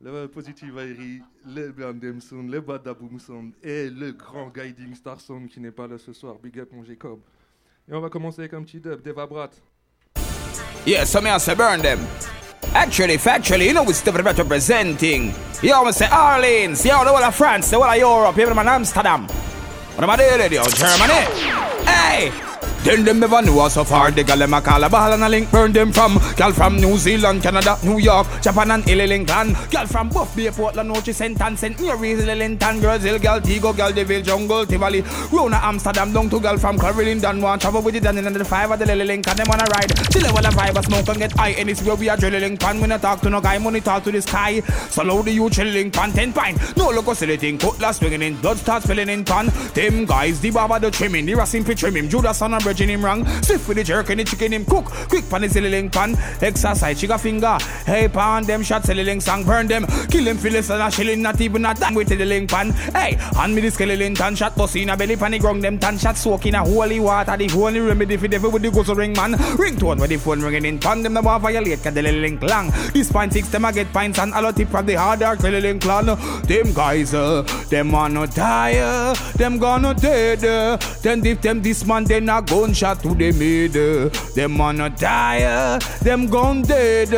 [0.00, 5.20] Le Positive Airy, le Burn Them Sound, le Badaboom Sound et le grand Guiding Star
[5.20, 6.36] Sound qui n'est pas là ce soir.
[6.42, 7.20] Big up mon Jacob.
[7.88, 9.50] Et on va commencer avec un petit dub, Deva Brat.
[10.86, 12.00] Yeah, so me I say burn them.
[12.74, 15.32] Actually, factually, you know we still representing.
[15.62, 18.68] You always say Orleans, yo, the whole of France, the whole of Europe, even man
[18.68, 19.26] Amsterdam.
[19.94, 21.12] What am I doing, yo, Germany?
[21.86, 22.53] Hey!
[22.84, 24.10] Then them never know us so far.
[24.10, 26.20] The gal them a call a ball and a link burn them from.
[26.36, 29.56] Gal from New Zealand, Canada, New York, Japan and Illy Lincoln.
[29.70, 31.40] Gal from Buff Bay, Portland, Noche, St.
[31.40, 31.80] Ann, St.
[31.80, 35.02] Mary's, girls, Hill, gal, Tigo, gal, Deville, Jungle, Tivoli.
[35.32, 38.44] Rona, Amsterdam, down to gal from Carolyn, Don want travel with it and in the
[38.44, 39.36] five of the Lily Lincoln.
[39.36, 39.90] Them wanna ride.
[40.12, 41.50] Chill while I vibe, a smoke and get high.
[41.50, 42.80] And it's where we are drilling pan.
[42.80, 44.60] When I talk to no guy, money talk to the sky.
[44.90, 46.56] So the you chilling pan, ten pine.
[46.76, 49.46] No look silly thing, cutlass swinging in, blood starts filling in pan.
[49.72, 52.08] Them guys, the baba the trimming, the racing fi trim him.
[52.08, 53.24] Judas on a bridging him wrong.
[53.42, 54.86] Stiff with the jerk and the chicken him cook.
[55.08, 56.16] Quick pan the silly link pan.
[56.42, 57.56] Exercise, chica finger.
[57.86, 59.86] Hey pan, them shot silly link song, burn them.
[60.10, 62.72] Kill him, feel and a shilling, not even a dang with the link pan.
[62.92, 65.78] Hey, hand me the skeleton tan shot, bust in a belly pan, the grung them
[65.78, 67.36] tan shot, soak in a holy water.
[67.36, 69.34] The only remedy for devil with the ghost ring man.
[69.34, 72.72] Ringtone with the phone ringing in pan, them the want violate, cause the link long.
[72.92, 75.40] This pint six, them a get pints and a lot tip from the hard dark
[75.40, 76.06] silly link clan.
[76.06, 80.44] Them guys, uh, them wanna die, uh, them gonna dead.
[80.44, 83.76] Uh, then if them this man, then a gunshot to the mid.
[83.76, 87.12] Uh, them wanna die, uh, them gone dead.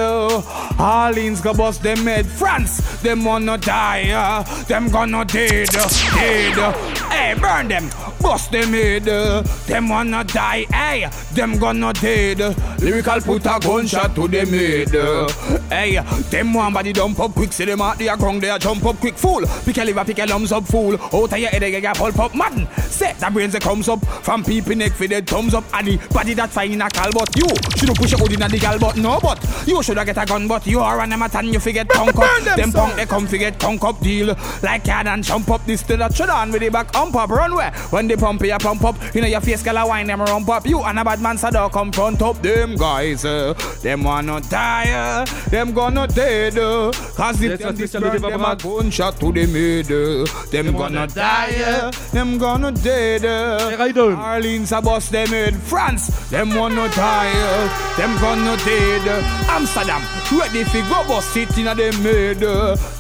[0.78, 2.26] Orleans go bust them head.
[2.26, 6.74] France, them wanna die, uh, them gonna dead, dead.
[7.10, 7.88] Hey, burn them,
[8.20, 9.04] bust them head.
[9.04, 12.40] Them wanna die, hey, them gonna dead.
[12.80, 14.96] Lyrical put a gunshot to them head.
[14.96, 15.28] Uh,
[15.70, 16.00] hey,
[16.30, 19.16] them one body dump up quick, see them out there, ground there, jump up quick,
[19.16, 19.44] fool.
[19.64, 20.94] Pick a liver, pick a lumps up, fool.
[21.00, 22.66] Out of your head, you get pulp up, man.
[22.88, 25.96] Set the brains that comes up from people neck for the thumbs up, and the
[26.12, 27.46] body that fine in a cal, but you
[27.76, 30.24] should push your hood in a the gal, but no, but you should get a
[30.26, 32.44] gun, but you are an amateur and you forget punk up.
[32.44, 32.96] them, Them punk son.
[32.96, 34.34] they come forget punk up deal.
[34.62, 37.30] Like can and jump up this to that shut on with the back ump up
[37.30, 37.70] runway.
[37.90, 40.48] When they pump you pump up, you know your face girl a wine them rump
[40.48, 40.66] up.
[40.66, 43.24] You and a bad man so don't come front up them guys.
[43.24, 46.58] Uh, them wanna die, uh, them gonna dead.
[46.58, 48.00] Uh, Cause if Yes, them that's this Mr.
[48.00, 49.90] burn, Lodi them a gunshot to the mid.
[49.90, 53.24] Uh, them gonna die, uh, them gonna dead.
[53.24, 53.76] Uh,
[54.16, 55.56] Orleans a bust them head.
[55.56, 59.08] France, them wanna die, uh, them gonna dead.
[59.08, 60.02] Uh, Amsterdam,
[60.38, 62.40] ready fi go bust it inna them head.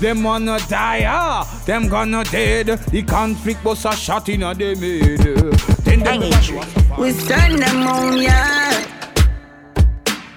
[0.00, 2.66] Them wanna die, ah, them gonna dead.
[2.66, 5.20] The conflict bust a shot inna them head.
[5.84, 6.20] Then them
[6.98, 8.84] We stand them on, yeah.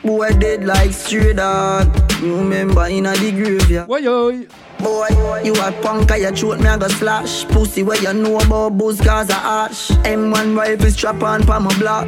[0.04, 1.88] Boy dead like stray dog.
[2.22, 3.88] You remember in a the graveyard.
[3.88, 4.46] Boy, yo.
[4.80, 5.08] Boy,
[5.44, 7.46] you a punk, I throat me I go slash.
[7.46, 9.90] Pussy where you know about booze cause I ash.
[10.06, 12.08] M1 rifle strap on pa my block.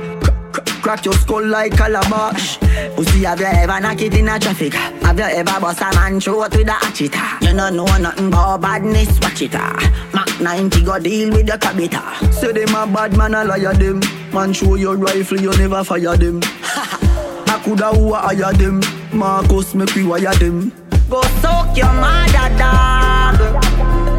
[0.82, 2.58] Crack, your skull like calabash.
[2.96, 4.74] Pussy, have you ever knock it in a traffic?
[4.74, 7.14] Have you ever bust a man throat with a hatchet?
[7.42, 9.52] You don't know nothing about badness, watch it.
[9.54, 10.10] ah.
[10.14, 12.34] Mac 90 go deal with the cabita.
[12.34, 14.00] Say them a bad man, I liar them.
[14.34, 16.40] Man, show your rifle, you never fire them.
[16.44, 18.82] I coulda who hire them.
[19.14, 20.72] Marcus make we wire them.
[21.12, 23.38] Go suck your mother dog.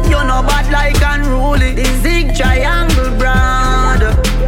[0.05, 1.73] You know bad like unruly.
[1.73, 4.03] The zig triangle brand.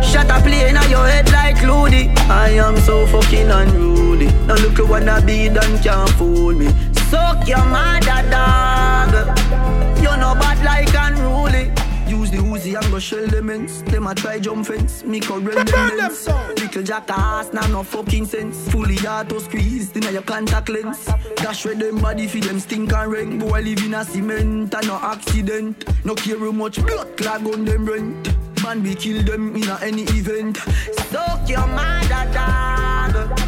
[0.05, 2.09] Shut up plane on your head like Loody.
[2.29, 4.27] I am so fucking unruly.
[4.45, 6.67] Now look what I be done can't fool me.
[7.09, 9.11] Suck your mother dog.
[9.97, 11.71] You know bad like unruly.
[12.35, 13.81] Use the Uzi and go shell them ends.
[13.83, 16.27] Them a try jump fence, me current them lens.
[16.57, 18.69] Little jackass, now no fucking sense.
[18.69, 21.05] Fully auto squeezed in your contact lens.
[21.37, 23.39] Dash with them body for them stink and ring.
[23.39, 25.85] Boy live in a cement and no accident.
[26.05, 28.63] No care how much blood clog on them rent.
[28.63, 30.57] Man we kill them in a any event.
[31.09, 33.39] Suck your mother dog.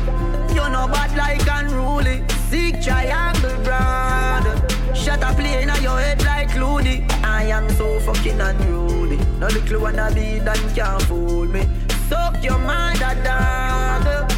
[0.51, 2.23] You know bad like unruly.
[2.49, 4.57] Sick triangle brand.
[4.98, 7.06] Shut up plane on your head like Loody.
[7.24, 9.18] I am so fucking unruly.
[9.40, 11.64] No little wanna be done can't fool me.
[12.10, 14.32] Suck your mother dog.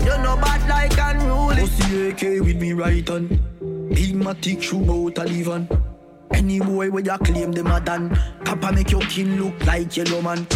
[0.00, 1.60] You know bad like unruly.
[1.62, 3.28] Pussy AK with me right on.
[3.94, 5.68] Big matic shoe out a leave on.
[6.32, 8.10] Any boy where you claim them a done.
[8.44, 10.46] Papa make your kin look like yellow man.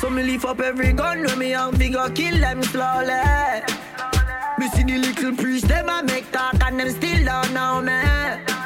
[0.00, 3.20] So me lift up every gun with me and go kill them slowly.
[4.58, 8.59] Me see the little priest, them a make talk and them still don't know me.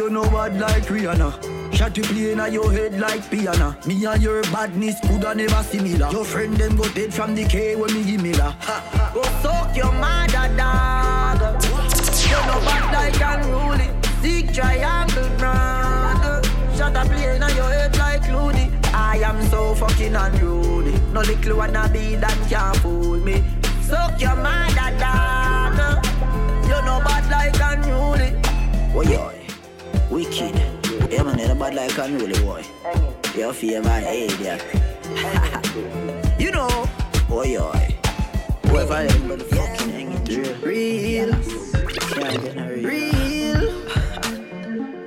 [0.00, 1.74] You know bad like Rihanna.
[1.76, 3.76] Shot you play in your head like piano.
[3.84, 6.10] Me and your badness coulda never similar.
[6.10, 8.54] Your friend them go dead from the K when me give me la.
[9.12, 11.62] Go suck your mother dog.
[12.24, 13.90] You know bad like unruly.
[14.22, 16.46] Sick triangle brand.
[16.78, 18.72] Shot a play in your head like Looney.
[18.94, 20.98] I am so fucking unruly.
[21.12, 23.44] No little wanna be that can't fool me.
[23.82, 26.02] Suck your mother dog.
[26.64, 28.40] You know bad like unruly.
[28.92, 29.30] Oh yeah,
[30.10, 30.54] wicked.
[31.10, 32.64] Yeah man, you're bad like unruly boy.
[33.36, 34.64] Your favorite idiot.
[36.38, 36.68] you know,
[37.30, 37.88] oh yeah.
[38.68, 41.28] Whoever them but fucking hang it real.
[41.28, 41.32] Real.
[42.10, 42.88] Can't get no real.
[42.88, 43.62] Real.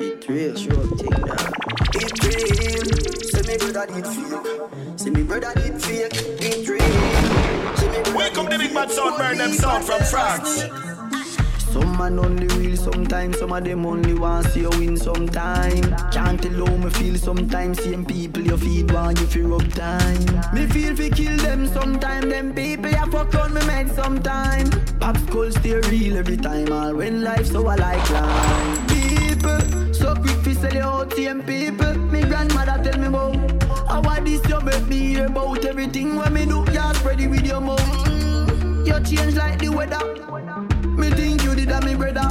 [0.01, 0.55] It real.
[0.55, 1.51] Sure thing now.
[1.95, 2.89] It real.
[3.23, 4.99] Say me brother did fake.
[4.99, 6.13] See me brother did fake.
[6.41, 7.75] It real.
[7.77, 10.92] See me Wake up the big bad sound, burn them sound from France.
[11.73, 15.83] Some man only real sometimes, some of them only want see you win sometime.
[16.11, 20.23] Can't tell how me feel sometimes, same people you feed want you feel rub time.
[20.53, 24.69] Me feel fi kill them sometime, them people ya fuck on me mad sometime.
[24.99, 28.87] Pop skull stay real every time, all when life so I like climb.
[28.87, 31.95] People, so quick fi sell you out, same people.
[32.13, 36.33] Me grandmother tell me about how I this you make me hear about everything when
[36.33, 37.79] me do, ya spread it with your mouth.
[38.05, 39.99] Mm, You change like the weather.
[40.97, 42.29] Me think you did that, me brother.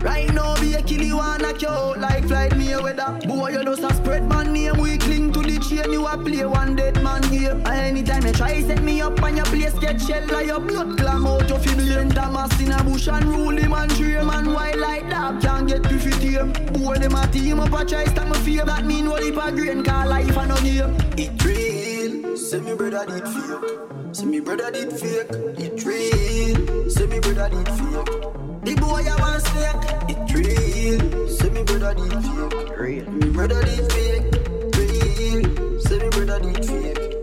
[0.00, 3.18] Right now, be a kill you wanna you out like flight me a weather.
[3.26, 4.78] Boy, you just a spread man name.
[4.78, 7.24] We cling to the chain, you a play one dead man.
[7.24, 10.98] And anytime you try set me up on your place, get shell like your blood
[10.98, 14.52] clam out of your enter mass in a bush and rule him and train man.
[14.52, 15.42] Why like that?
[15.42, 16.52] Can't get to fit him.
[16.72, 18.64] Boy, them a team up a try stand my fear.
[18.64, 20.96] That mean what if a grain call life and no game.
[21.16, 22.36] It real.
[22.36, 23.97] Say me brother did fake.
[24.18, 25.30] Say me brother did fake.
[25.58, 26.90] It real.
[26.90, 28.64] Say me brother did fake.
[28.64, 30.10] The boy I want snake.
[30.10, 31.28] It real.
[31.28, 32.78] Say me brother did fake.
[32.80, 33.10] Real.
[33.12, 34.26] Me brother did fake.
[34.74, 35.80] Real.
[35.80, 37.22] Say me brother did fake.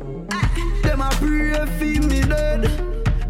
[0.84, 2.64] Them a pray for me dead.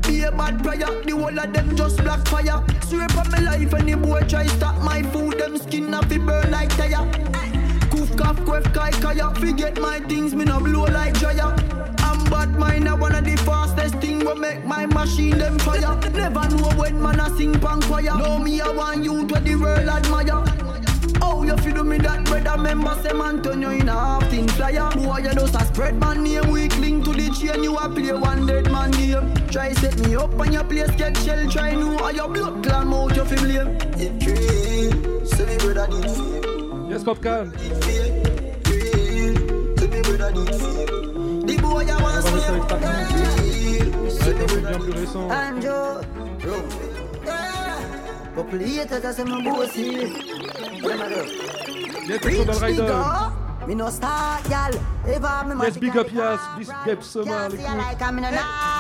[0.04, 1.02] Be a bad prayer.
[1.02, 2.64] The whole of them just black fire.
[2.86, 3.74] Swear for my life.
[3.74, 7.04] Any boy try stop my food, them skin off it burn like tire.
[7.90, 9.34] Koof cough quaff kai kaya.
[9.34, 11.85] Forget my things, me no blow like dryer.
[12.30, 15.96] Bad mind, I one of the fastest thing will make my machine them fire.
[16.12, 18.18] Never know when man a sing pan choir.
[18.18, 20.44] Know me I want you to the world admire.
[21.22, 24.48] Oh, you feel me that brother member say man turn you in a half thing
[24.50, 24.90] flyer.
[24.92, 28.14] Boy, you just a spread man name, we cling to the chain, you a play
[28.14, 29.34] one dead man game.
[29.48, 32.94] Try set me up on your place, get shell, try know how your blood clam
[32.94, 33.78] out your blame.
[33.98, 36.90] It real, say me brother did feel.
[36.90, 37.52] Yes, Popcorn.
[39.78, 40.95] Say me brother did feel.
[41.66, 44.10] The boy I want rester avec to Parking.
[44.10, 45.30] Say me Avec un truc brother bien plus récent.
[45.32, 45.80] And you,
[46.40, 46.58] bro.
[48.36, 50.06] Couple haters, I say my bossy.
[50.82, 51.30] What am I doing?
[52.08, 52.94] Yes, it's Global Rider.
[53.68, 54.72] Me no star, gal.
[55.08, 57.70] Ever me Yes, big up Yas, big up Soma, les coups.
[57.78, 58.30] like I'm in a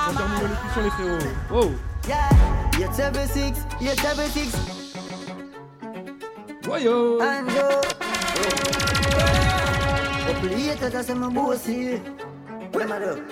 [0.09, 1.33] On termine le coup sur les frérots.
[1.51, 1.71] Oh,
[2.07, 2.29] Yeah,
[2.77, 4.55] you're 76, you're 76.
[6.61, 7.19] voyons.
[7.21, 7.81] And you,
[10.27, 11.99] couple haters, I say my bossy.
[12.75, 13.23] What am I doing?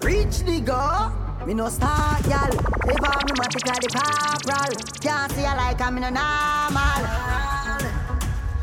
[0.00, 1.12] Reach nigga.
[1.46, 2.48] Me no star, gal.
[2.48, 4.72] Ever me matic like the corporal.
[5.02, 7.04] Can't see I like I'm in a normal.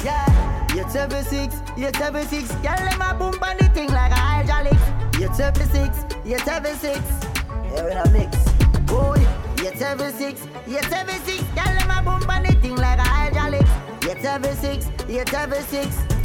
[0.03, 2.51] Yeah, you're 76, you're 76.
[2.51, 4.81] Girl, let my boom on the thing like a hydraulics.
[5.19, 5.95] You're 76,
[6.25, 6.99] you're 76.
[7.71, 8.35] Yeah, we a mix.
[8.89, 9.23] Boy,
[9.61, 11.43] you're 76, you're 76.
[11.43, 13.69] Girl, let my boom on the thing like a hydraulics.
[14.01, 15.95] You're 76, you're 76.
[16.07, 16.20] Been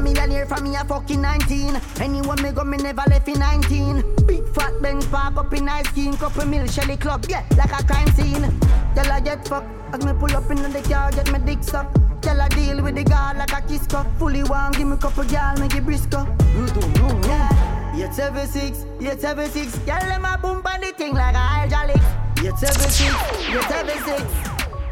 [0.00, 1.80] a millionaire from me a fucking 19.
[2.00, 4.02] Anywhere me go, me never left in 19.
[4.26, 7.84] Big fat Benz park up in ice skin, couple mil Shelly club, yeah, like a
[7.84, 8.42] crime scene.
[8.94, 11.96] Tell I get fucked as me pull up in the car, get my dick sucked.
[12.22, 14.06] Tell I deal with the guard like a kiss cup.
[14.18, 16.28] Fully warm, give me couple gal, make it brisk up.
[16.54, 17.96] You don't know, yeah.
[17.96, 19.78] You're 76, you're 76.
[19.78, 22.04] Girl, let my boom on the thing like a hydraulics.
[22.42, 24.22] You're 76, you're 76.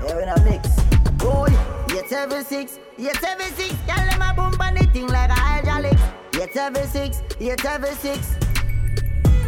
[0.04, 0.87] Yeah, we a mix.
[1.18, 1.48] Boy,
[1.92, 5.34] yet every six, yet every six, girl let a boom on the thing like a
[5.34, 5.98] hydraulic.
[6.34, 8.36] Yet every six, yet every six.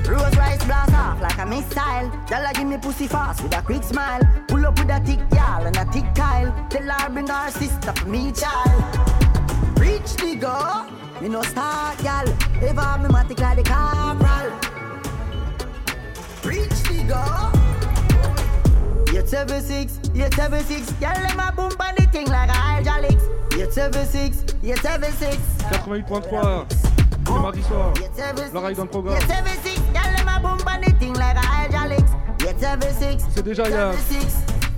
[0.08, 2.10] Rose rice blast off like a missile.
[2.26, 4.20] Dollar give me pussy fast with a quick smile.
[4.48, 6.52] Pull up with a thick y'all and a thick Kyle.
[6.68, 8.82] Tell her bring her sister for me child.
[9.78, 10.90] Reach the girl,
[11.20, 12.28] me no start y'all.
[12.60, 14.50] Ever me matic like the corporal.
[16.44, 17.59] Reach the girl.
[19.12, 23.24] 876, 876, y'all aime ma boom pan the thing like a hydraulics.
[23.56, 25.38] 876, 876.
[25.72, 26.66] 88.3,
[27.26, 27.92] le mardi soir,
[28.52, 29.18] l'oreille dans le programme.
[29.18, 32.10] 876, y'all aime ma boom pan the thing like a hydraulics.
[32.40, 33.90] 876, c'est déjà y'a.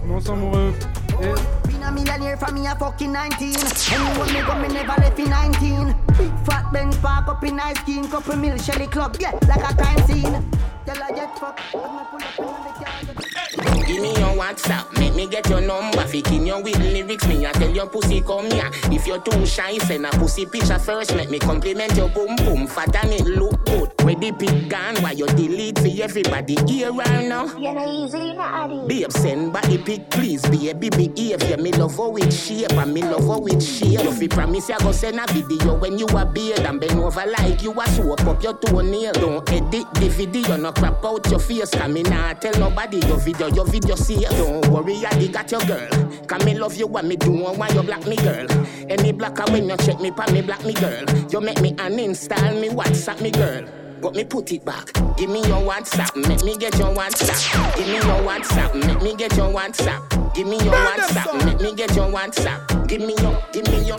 [0.04, 0.74] On est ensemble, mon ref.
[1.20, 1.68] Et...
[1.68, 3.54] Been a millionaire from me a fucking 19.
[3.92, 5.94] Anyone me go, me never left in 19.
[6.18, 9.74] Big fat Benz park up in ice cream, couple mil, Shelly Club, yeah, like a
[9.74, 10.42] crime scene.
[10.84, 11.80] Tell her get fucked, as me
[12.10, 13.86] pull up in the car.
[13.86, 15.98] Give me your WhatsApp, make me get your number.
[15.98, 18.70] Fikin your with lyrics, me I tell your pussy come here.
[18.84, 21.14] If you're too shy, send a pussy picture first.
[21.14, 23.92] Make me compliment your boom boom, fat and it look good.
[24.02, 27.46] Where the pic gone, why you delete for everybody here right now?
[27.56, 28.86] You know easy, not addy.
[28.88, 30.42] Babe, send body pic, please.
[30.42, 31.42] Baby, behave.
[31.42, 34.00] Yeah, me love her with shape and me love her with shape.
[34.00, 37.24] If you promise you go send a video when you a beard and bend over
[37.26, 39.12] like you a soap up your toenail.
[39.12, 41.70] Don't edit the video, no crap out your face.
[41.70, 44.20] Come me nah tell nobody your video, your video see.
[44.24, 45.88] Don't worry, I got your girl.
[46.26, 48.46] Come me love you, what me do, why you black me girl.
[48.88, 51.04] Any blacker when you check me, pa me black me girl.
[51.30, 53.64] You make me uninstall me, WhatsApp me girl.
[54.00, 54.92] But me put it back.
[55.16, 57.76] Give me your WhatsApp, make me get your WhatsApp.
[57.76, 60.34] Give me your WhatsApp, make me get your WhatsApp.
[60.34, 62.88] Give me your WhatsApp, make me get your WhatsApp.
[62.88, 63.98] Give me your, give me your,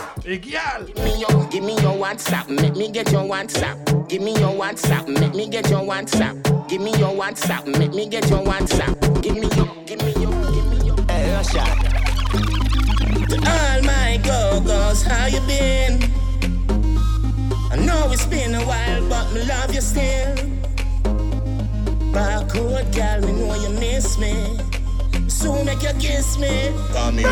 [0.86, 4.08] Give me your, give me your WhatsApp, make me get your WhatsApp.
[4.08, 6.53] Give me your WhatsApp, make me get your WhatsApp.
[6.66, 9.22] Give me your WhatsApp, make me get your WhatsApp.
[9.22, 10.96] Give me your, give me your, give me your.
[11.08, 11.64] Hey, Russia.
[13.28, 16.02] To all my go-go's, how you been?
[17.70, 20.34] I know it's been a while, but me love you still.
[22.12, 24.58] Backward gal, me know you miss me.
[25.44, 26.72] Soon make you kiss me.
[26.94, 27.28] Come here.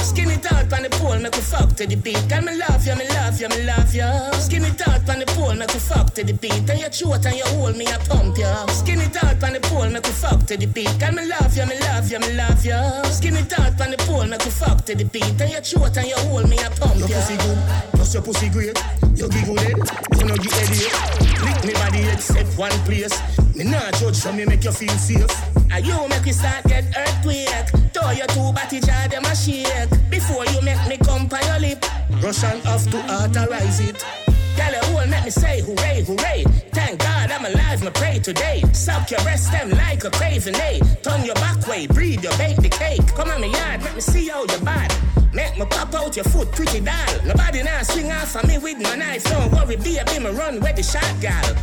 [0.00, 2.26] Skin it out on the pole, make we fuck to the beat.
[2.26, 4.08] Girl, me love you, me love you, me love you.
[4.40, 6.64] Skin it out on the pole, make we fuck to the beat.
[6.70, 8.48] And your throat and your hole, me a pump you.
[8.72, 10.98] Skin it out on the pole, make we fuck to the beat.
[10.98, 12.80] Girl, me love you, me love you, me love you.
[13.12, 15.38] Skin it out on the pole, make we fuck to the beat.
[15.38, 17.08] And your throat and your hole, me a pump you.
[17.08, 17.58] Your pussy good,
[17.92, 19.07] plus your pussy great.
[19.18, 19.76] You giggle it,
[20.16, 20.94] you know you idiot.
[21.42, 23.18] Lick me body except one place.
[23.56, 25.26] Me not judge, so me make you feel safe.
[25.72, 27.48] And you make me start get earthquake.
[27.92, 29.90] Throw your two body jar, them a shake.
[30.08, 31.84] Before you make me come by your lip.
[32.22, 34.27] Russian have to authorize it.
[34.58, 36.42] Girl, you whole make me say hooray, hooray.
[36.72, 38.62] Thank God I'm alive, me pray today.
[38.72, 40.80] Suck your breast them like a craving, eh?
[41.02, 43.06] Turn your back way, breathe your bake the cake.
[43.14, 44.92] Come on my yard, let me see how you bad.
[45.32, 47.22] Make me pop out your foot, pretty doll.
[47.24, 49.22] Nobody now swing off of me with my knife.
[49.30, 51.54] Don't worry, baby, me run where the shot gal.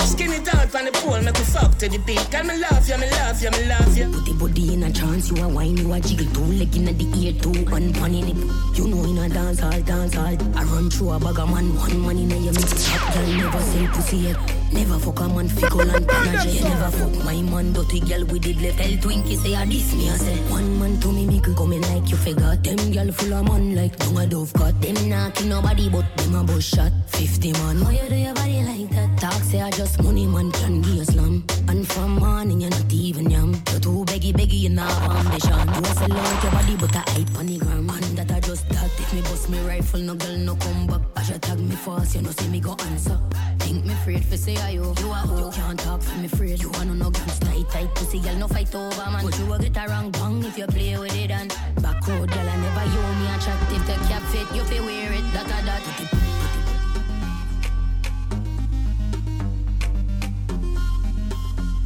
[0.00, 2.30] Skin it out on the pole, make we fuck to the beat.
[2.30, 4.10] Girl, me love you, me love you, me love you.
[4.10, 6.84] Put the body in a trance, you a wine, you a jiggle two leg in
[6.84, 8.78] the ear, two one pan in it.
[8.78, 10.36] You know in a dance hall, dance hall.
[10.56, 12.88] I run through a bag of man, one man in a your mix.
[12.90, 14.36] Girl never say pussy yet.
[14.72, 16.62] Never fuck a man fickle and panache.
[16.62, 18.78] Never fuck my man, dirty girl with the left.
[18.78, 20.36] Tell Twinkie say ah, I diss me, I say.
[20.50, 22.62] One man to me, make coming like you forgot.
[22.64, 24.80] Them girl full of man like young a dove cut.
[24.80, 26.92] Them not nobody, but them a bush shot.
[27.08, 29.18] 50 man, why you do your body like that?
[29.20, 31.44] Talk say I just money man can give you slam.
[31.68, 33.52] And from morning you're not even yam.
[33.70, 35.58] You're too beggy beggy, you're not foundation.
[35.74, 37.90] You a sell out your body, but I hype on the gram.
[37.90, 41.00] And that I just if me bust me rifle, no girl no come back.
[41.16, 43.18] I should tag me fast, you know see me go answer.
[43.58, 44.82] Think me afraid for say I you.
[44.82, 45.46] You a who?
[45.46, 46.62] You can't talk for me afraid.
[46.62, 49.24] You wanna no guns tight tight pussy, girl no fight over man.
[49.24, 51.48] But you a get a wrong bang if you play with it and
[51.82, 53.86] back road, girl I never you me attractive.
[53.86, 55.24] The cap fit, you feel wear it.
[55.32, 56.21] That a that.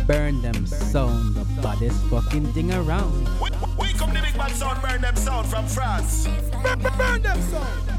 [0.07, 3.29] Burn them sound, the baddest fucking thing around.
[3.77, 6.29] We come the big bad sound, burn them sound from France.
[6.63, 7.91] Burn, burn, burn them sound.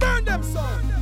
[0.00, 0.92] Burn them sound.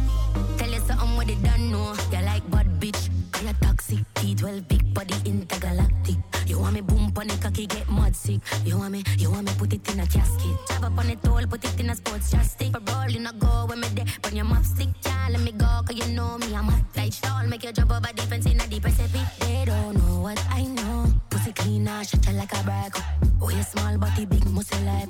[0.59, 1.95] Tell you something what they don't know.
[2.13, 3.09] You like bad bitch.
[3.33, 4.01] I a toxic.
[4.17, 6.17] T12 big body intergalactic.
[6.47, 8.41] You want me boom on it, cocky get mud sick.
[8.65, 10.57] You want me, you want me put it in a casket.
[10.69, 12.73] Chop up on it all, put it in a sports chastic.
[12.73, 14.07] For roll, you not go when me there.
[14.23, 16.55] When your mouth stick, yeah, let me go, cause you know me.
[16.55, 17.47] I'm hot like stall.
[17.47, 19.21] Make you jump over defense in a deep recipe.
[19.41, 21.13] They don't know what I know.
[21.31, 22.97] Pussy clean, I shut you like a brag.
[23.41, 25.09] Oh, you small body, big muscle life.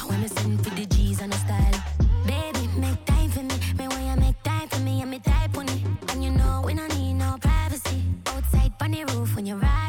[0.00, 1.78] I wanna send for the G's and the style.
[2.26, 3.56] Baby, make time for me.
[3.78, 5.02] Me want you make time for me.
[5.02, 5.82] I'm me type on it.
[6.10, 8.02] And you know we don't need no privacy.
[8.26, 9.81] Outside on the roof when you're riding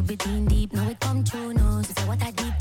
[0.00, 1.86] Should be teen deep, Now it come true nose.
[1.88, 2.59] So what I deep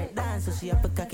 [0.00, 1.12] like dance, so she up a cock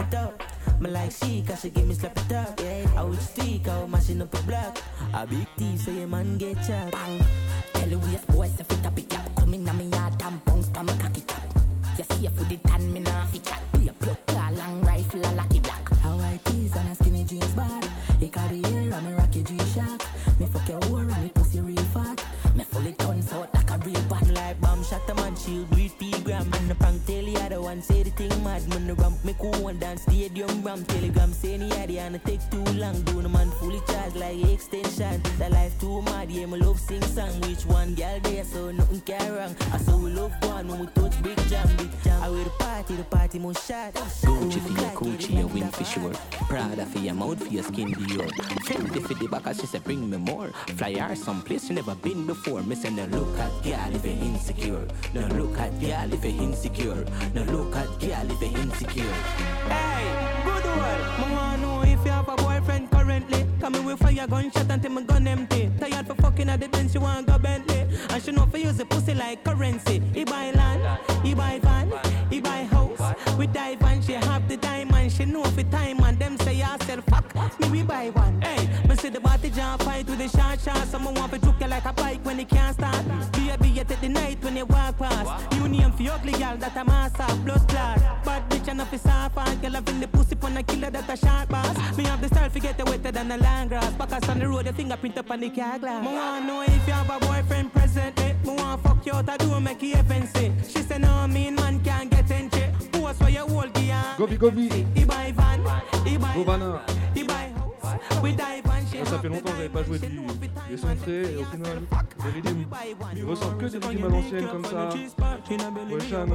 [51.69, 52.62] you never been before.
[52.62, 54.86] Me say no look at girl if you insecure.
[55.15, 57.05] No look at girl if you insecure.
[57.35, 59.43] No look at girl if you insecure.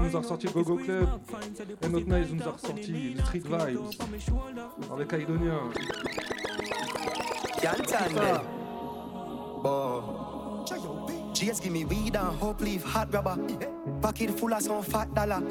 [0.10, 1.08] Nous a ressorti Gogo Club,
[1.82, 3.80] et notre Nice nous a ressorti le Street Vibes
[4.92, 5.28] avec it.
[9.62, 10.02] Boy.
[11.34, 13.38] Just give me weed and hope leave hot rubber.
[14.02, 15.42] Pocket full of some fat dollar.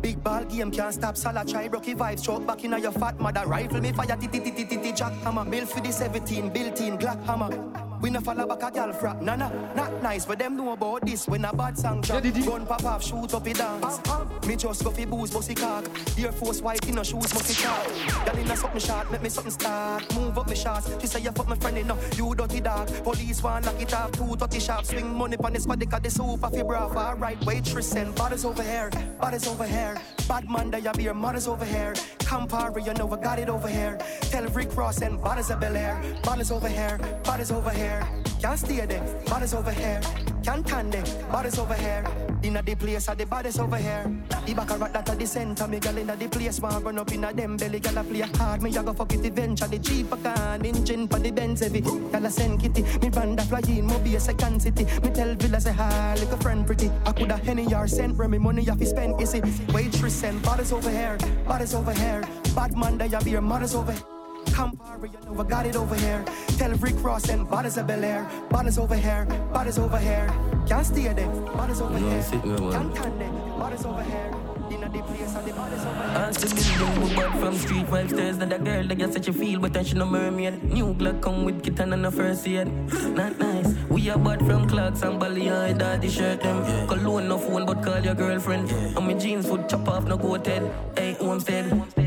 [0.00, 1.44] Big ball game can't stop Salah.
[1.44, 3.46] Try rocky vibes, choke back in your fat mother.
[3.46, 5.44] Rifle me fire, ti ti ti ti ti ti jack hammer.
[5.44, 7.83] Bill for the 17, built in Glock hammer.
[8.00, 10.24] We no follow back a gal frap, nah nah, not nice.
[10.24, 12.22] for them know about this when a bad song drop.
[12.22, 14.00] Gun pop off, shoot up it dance.
[14.46, 15.84] Me just go fi booze, bossy cock.
[16.18, 17.86] Air Force white in no shoes, musty cock.
[18.26, 20.14] Gal in a something shot, make me something start.
[20.14, 20.90] Move up me shots.
[21.00, 22.88] She say you fuck my friend enough, you dirty dog.
[23.04, 24.84] Police want lock it up, two thirty sharp.
[24.84, 26.86] Swing money pon the spot, they got the soup off your bra.
[26.86, 28.90] Alright, waitress and bodies over here,
[29.20, 29.96] bodies over here.
[30.28, 31.94] Bad man, that you be your mothers over here.
[32.18, 33.98] Campari, you know I got it over here.
[34.22, 36.02] Tell Rick Ross and bodies of Bel Air.
[36.22, 37.93] Bodies over here, bodies over here.
[38.40, 40.00] Can't stay there, bodies over here.
[40.44, 42.04] Can't stand there, bodies over here.
[42.42, 44.04] Inna the place, are the bodies over here.
[44.44, 46.60] The back a rat that at the center, me gal inna the place.
[46.60, 48.62] Want run up inna them belly, gal a play hard.
[48.62, 49.78] Me a go fuck it eventually.
[49.78, 51.80] The Jeep a can, engine pa the Benz heavy.
[51.80, 54.84] Gal a send kitty, me band a fly in, mo be a second city.
[55.02, 56.90] Me tell Villa say hi, like a friend pretty.
[57.06, 59.20] I coulda henny or sent me money off fi spend.
[59.22, 61.16] It waitress and bodies over here,
[61.46, 62.22] bodies over here.
[62.54, 64.13] Bad man, that you be your mothers over here.
[64.54, 66.24] Campari, you know I got it over here.
[66.58, 68.24] Tell Rick Ross and bodies of Bel Air.
[68.50, 70.28] Bodies over here, bodies over here.
[70.68, 71.26] Can't stay there,
[71.58, 72.22] bodies over No, here.
[72.22, 72.72] sit me, man.
[72.72, 74.30] Can't stand there, bodies over here.
[74.70, 76.22] Inna the place, and the bodies over here.
[76.22, 76.48] Ask the
[76.78, 79.58] building we bought from street vibes stairs That a girl that you such a feel
[79.60, 82.68] but then she no mermaid New Glock come with kitten and a first aid
[83.14, 87.38] Not nice We are bought from Clarks and Bally and daddy shirt them Cologne no
[87.38, 90.64] phone but call your girlfriend And my jeans foot chop off no go head
[90.96, 92.03] Hey Homestead Boop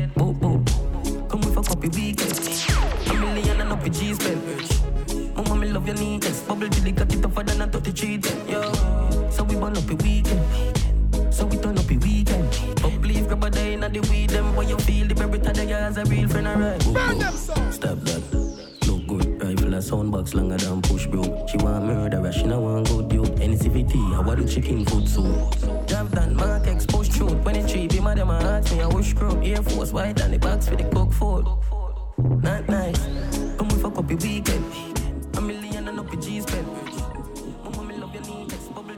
[5.88, 8.60] your neatness Bubble till got it tougher than a 33 10 Yo
[9.30, 10.44] So we burn up a weekend
[11.30, 12.44] so we turn up a weekend.
[12.82, 15.68] Up leave grab a day in the weed them when you feel the berry tada
[15.68, 16.82] ya as a real friend alright.
[17.70, 18.22] Stop that.
[18.88, 19.40] Look good.
[19.40, 21.22] Rifle a soundbox longer than push bro.
[21.46, 23.36] She want murderer, she no want good dude.
[23.36, 25.86] NCVT, I want to chicken food soup.
[25.86, 27.38] Drive down Mark X post truth.
[27.44, 29.40] When it cheap, him a them a ask me I wish crew.
[29.44, 31.46] Air Force white and the box for the cook food.
[32.42, 32.98] Not nice.
[33.56, 34.97] Come we fuck up a weekend.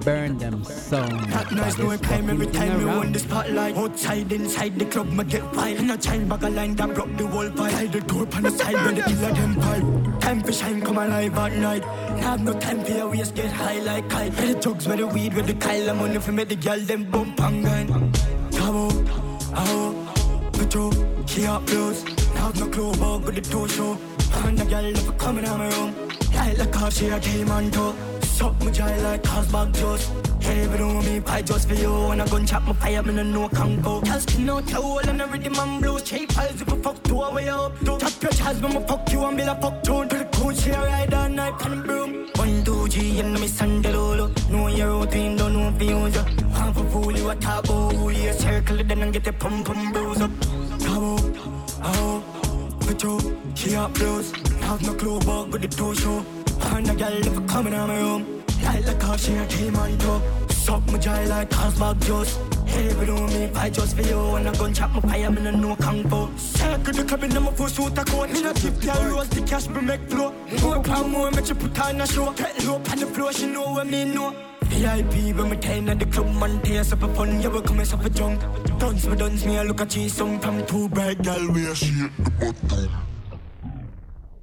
[0.05, 1.31] Burn them sound.
[1.31, 3.77] That noise no time every time you on the spotlight.
[3.77, 5.79] Outside, inside the club, me get wild.
[5.79, 7.73] In a chain bag of line that broke the whole pipe.
[7.73, 10.21] Hide the door on the side where the killer them pipe.
[10.21, 11.85] Time for shine, come alive at night.
[12.23, 14.33] Have no time for your waist, get high like kite.
[14.35, 16.79] Where the drugs, where the weed, where the Kyle, I'm money for me, the girl,
[16.79, 17.89] them bump and grind.
[18.57, 19.09] Come on,
[19.55, 20.91] oh, Petro,
[21.27, 22.20] she up blues.
[22.41, 23.99] Have no clue about good the toe show.
[24.33, 25.95] I'm And the girl never coming out my room.
[26.35, 27.93] Light like how she a demon too.
[28.23, 30.11] Suck my jaw like Cosbag juice.
[30.41, 31.93] Hey, but don't me pie just for you.
[32.09, 34.01] When I gun chop my fire, me no know can go.
[34.01, 36.01] Girl skin out your hole and every man blue.
[36.01, 37.79] Cheap pies if you fuck two away up.
[37.81, 37.99] to.
[37.99, 40.09] Tap your chest me fuck you and be like fuck tune.
[40.09, 42.27] To the cool she a ride all night the broom.
[42.37, 44.27] One, two, G, and me sandalolo.
[44.51, 46.25] Know your routine, don't know if you use ya.
[46.55, 49.67] Half a fool, you a top, oh, you circle it then and get the pump
[49.67, 50.31] pump bruise up.
[50.89, 52.23] On, oh,
[52.81, 54.33] put you, she up blues.
[54.63, 56.25] Have no clue about good the toe show.
[56.73, 58.45] And a girl never coming out my room.
[58.63, 60.21] Like how she a demon too.
[60.49, 62.39] Suck my jaw like Cosbag juice.
[62.67, 64.19] Hey, but don't me fight just for you.
[64.33, 66.39] When I gun chop my fire, me no know kung fu.
[66.39, 68.31] Circle the club in my full suit a coat.
[68.31, 70.33] Me no tip girl rolls the cash, me make flow.
[70.63, 72.33] More pound more, make you put on a show.
[72.33, 74.50] Get low on the floor, she know what me know.
[74.71, 77.41] VIP when me time at the club, man, tears up a fun.
[77.43, 78.41] You will come as up a junk.
[78.79, 81.75] Dance me, dance me, I look at you, some from two bright girl, we a
[81.75, 82.91] shake the bottom.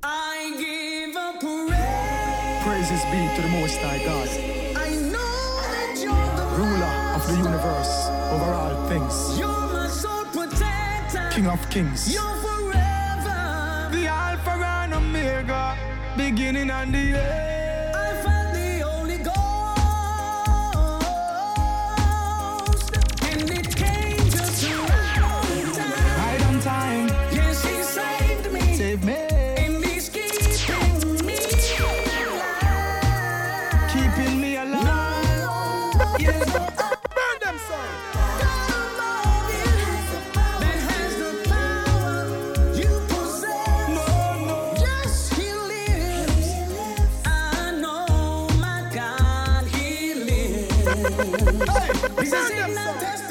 [0.04, 2.64] I give a praise.
[2.64, 4.30] Praises be to the Most High God,
[4.78, 7.94] I know that you're the ruler of the universe
[8.34, 11.30] over all things, You're my soul protector.
[11.34, 12.14] King of kings.
[12.14, 13.90] You're forever.
[13.91, 15.78] The Alpha and Omega,
[16.18, 17.66] beginning and the end.
[52.96, 53.27] Is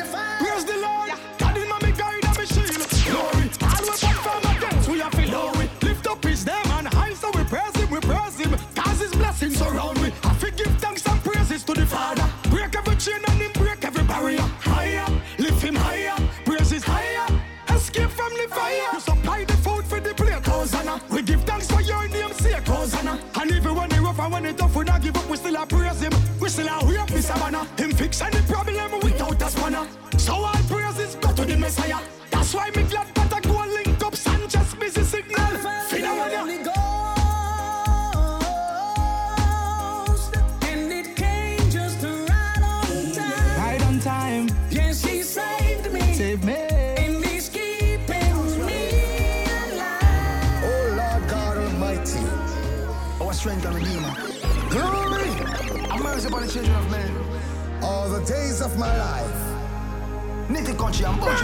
[58.76, 60.48] my life.
[60.48, 61.42] Nitty country and bunch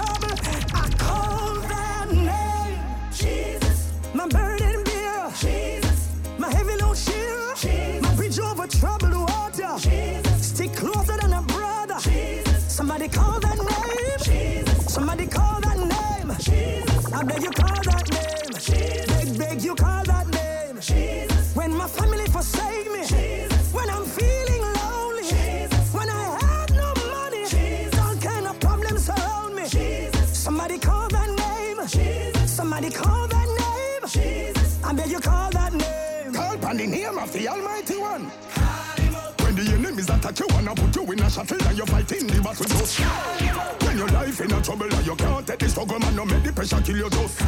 [0.00, 0.27] I'm
[35.18, 36.32] you call that name.
[36.32, 38.24] Call upon the name of the Almighty One.
[39.42, 42.40] When the enemies attack you wanna put you in a shuttle and you fighting the
[42.40, 42.66] battle.
[42.66, 43.00] Just
[43.82, 46.42] When your life in a trouble and you can't take the struggle man, no make
[46.42, 47.40] the pressure kill you just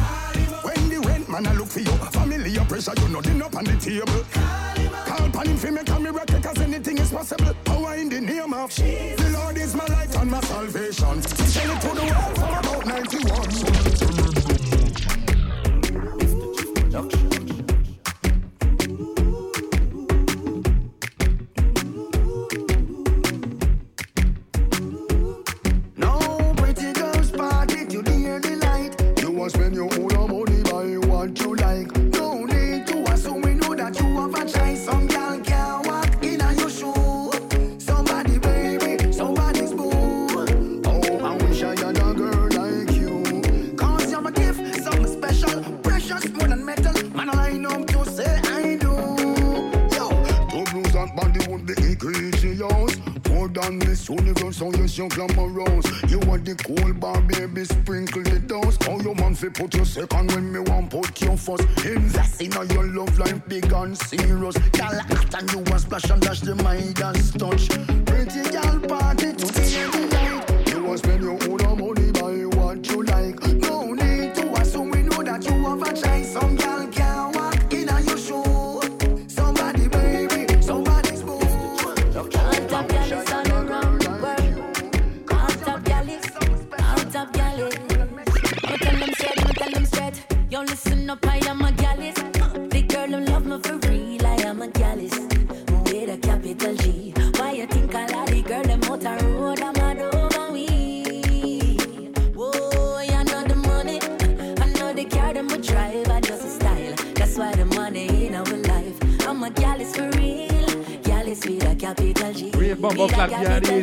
[0.63, 3.63] When the rent man I look for you, family your pressure you know dinner on
[3.63, 4.23] the table.
[5.05, 7.53] Call upon him for make a miracle cause anything is possible.
[7.63, 11.21] Power in the name of The Lord is my light and my salvation.
[11.21, 12.40] He it to the world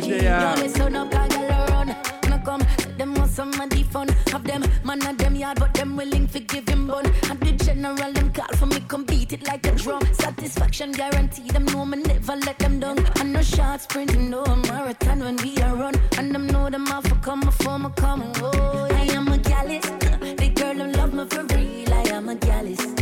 [0.09, 0.17] capital yeah, G.
[0.19, 0.55] DJ, yeah.
[0.55, 1.87] Yo, listen up, girl run.
[2.29, 2.61] Me come,
[2.97, 4.07] them want some of the fun.
[4.31, 7.05] Have them, man of them yard, but them willing to give him bun.
[7.29, 10.01] And the general them call for me, come beat it like a drum.
[10.13, 12.99] Satisfaction guaranteed, them know me never let them down.
[13.19, 15.95] And no short sprint, no marathon when we are run.
[16.17, 18.31] And them know them off for come before me come.
[18.37, 19.85] Oh, I am a gallus.
[20.39, 22.98] The girl who love me for real, I am a gallus.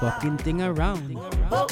[0.00, 1.16] Fucking thing around.
[1.50, 1.66] oh.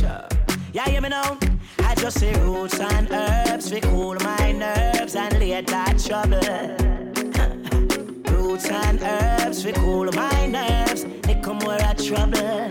[0.00, 0.28] Cha.
[0.72, 1.38] Yeah, hear me now.
[1.80, 6.40] I just say roots and herbs we cool my nerves and late that trouble.
[8.32, 11.04] Roots and herbs we cool my nerves.
[11.22, 12.70] They come where I trouble.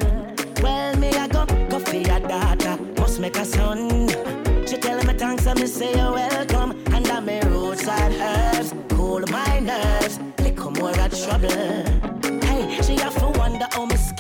[0.62, 4.10] Well, me I go go for your daughter, must make a son.
[4.68, 6.72] She tell me thanks and me say you're welcome.
[6.94, 10.20] And I'm me roots and herbs cool my nerves.
[10.38, 12.23] They come where I trouble.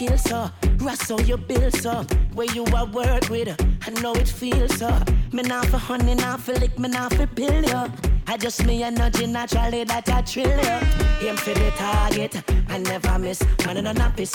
[0.07, 0.49] How my skills so.
[0.85, 2.05] Rust how you build so.
[2.33, 3.55] Where you a work with,
[3.85, 4.89] I know it feels so.
[5.31, 7.87] Me not for honey, not for lick, me not for pill yo.
[8.27, 10.79] I just me energy naturally that I trill yo.
[11.27, 13.41] Aim for the target, I never miss.
[13.65, 14.33] Man in a nappies.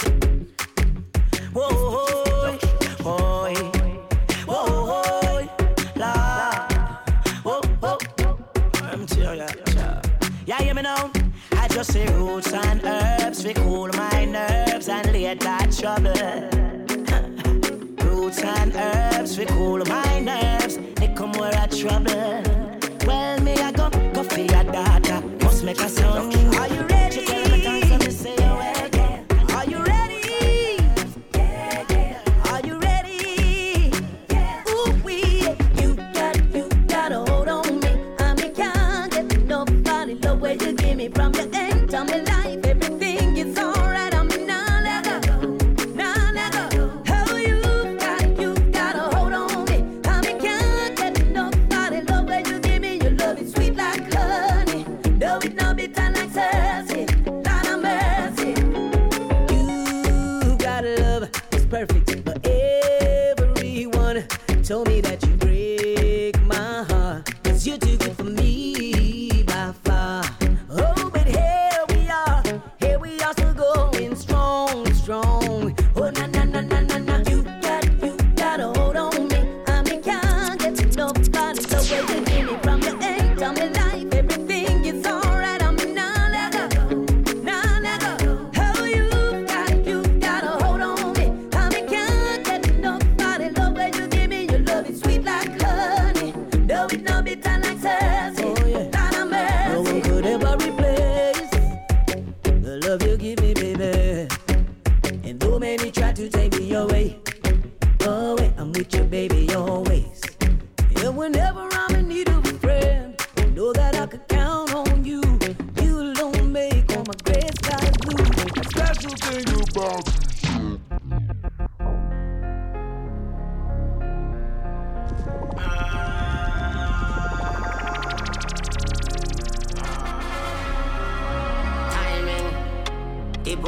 [1.53, 1.71] Whoa,
[2.23, 2.59] boy,
[3.03, 3.55] boy,
[4.47, 5.49] whoa, boy,
[5.97, 6.69] la,
[7.43, 7.99] whoa, whoa.
[8.83, 10.01] I'm ya, cha.
[10.47, 11.11] Yeah, hear me now.
[11.53, 16.11] I just say roots and herbs we cool my nerves and late that trouble.
[18.05, 20.77] roots and herbs we cool my nerves.
[20.97, 22.43] They come where I trouble.
[23.07, 24.65] Well, me I go go for your
[25.63, 26.38] make a sound.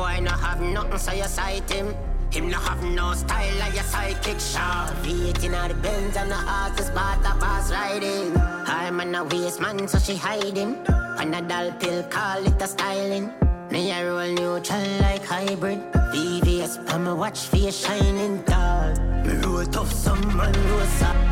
[0.00, 1.94] Boy no have nothing, so you sight him.
[2.30, 4.94] Him no have no style like your psychic shot.
[5.02, 8.32] V18 out the Benz and the artist bought a pass riding.
[8.66, 10.76] I'm on a waste man, so she hide him.
[11.18, 13.26] Panadol pill, call it a styling.
[13.70, 15.80] Me I roll neutral like hybrid.
[16.12, 18.94] VVS, pa me watch face shining tall.
[19.26, 21.26] Me roll tough, some man roll soft.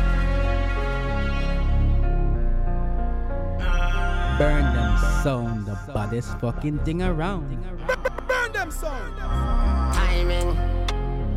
[4.37, 4.93] Burn them
[5.23, 7.57] sound, the baddest fucking thing around.
[8.69, 9.17] Them sound.
[9.95, 10.55] timing.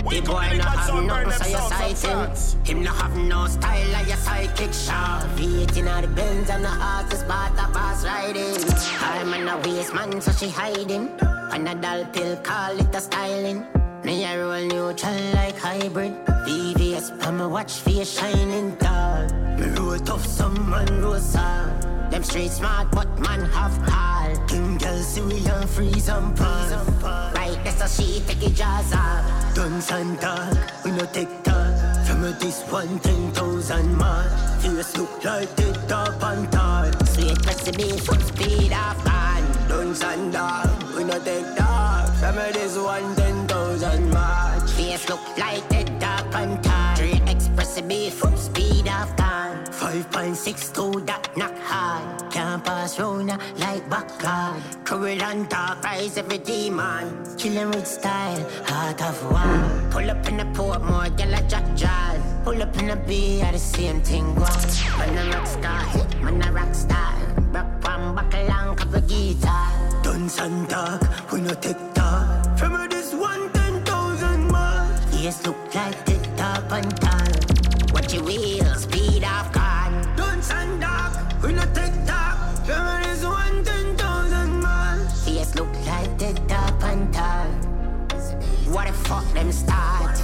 [0.04, 2.66] The boy no have nothing, so you sight him.
[2.66, 5.22] Him no have no style like your psychic shot.
[5.36, 8.56] V18 out the Benz and the artist bought a pass riding.
[9.00, 11.08] I'm on a waste man, so she him.
[11.48, 13.64] Panadol pill, call it a styling.
[14.04, 16.12] Me I roll neutral like hybrid.
[16.26, 19.26] VVS, me watch face shining tall.
[19.56, 22.10] Me roll tough, some man roll soft.
[22.10, 24.02] Them street smart, but man have call.
[24.82, 26.72] Girl see we and freeze and pause.
[27.34, 29.54] Right, that's a she take it jaws off.
[29.54, 31.72] Guns and talk, we no take talk.
[32.06, 34.24] From this one ten thousand more.
[34.60, 36.90] Face look like the top and tall.
[37.06, 39.68] Sweet recipe, full speed off gone.
[39.68, 42.08] Guns and dog, we no take talk.
[42.16, 44.70] From this one ten thousand march.
[44.72, 46.96] Face look like the top and tall.
[46.96, 49.64] Three express beef, full speed off gone.
[49.66, 52.11] Five point six two that knock hard.
[52.64, 53.28] Pass round
[53.58, 54.62] like backyard.
[54.84, 57.36] Curl and talk, rise every demon.
[57.36, 59.90] Killing with style, heart of war.
[59.90, 62.20] Pull up in the port more, gyal a jack jazz.
[62.44, 64.46] Pull up in the B, I the same thing go.
[64.98, 65.84] Man a rock star,
[66.22, 67.14] man a rock star.
[67.52, 70.02] Rock one buckle and cover guitar.
[70.04, 71.02] Guns and talk,
[71.32, 72.58] we no take talk.
[72.58, 75.22] From this one ten thousand miles.
[75.22, 77.01] Yes, look like the top and
[88.72, 90.16] What the fuck them start?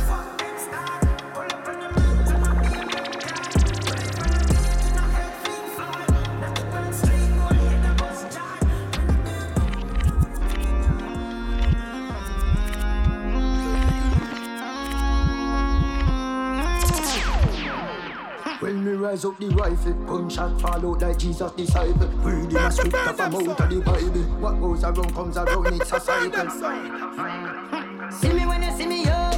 [18.60, 22.08] When me rise up the rifle, gunshot fall out like Jesus' disciple.
[22.08, 24.22] Read him a script of a mouth of the Bible.
[24.40, 27.67] What goes around comes around, it's a cycle.
[28.10, 29.30] See me when you see me, yo.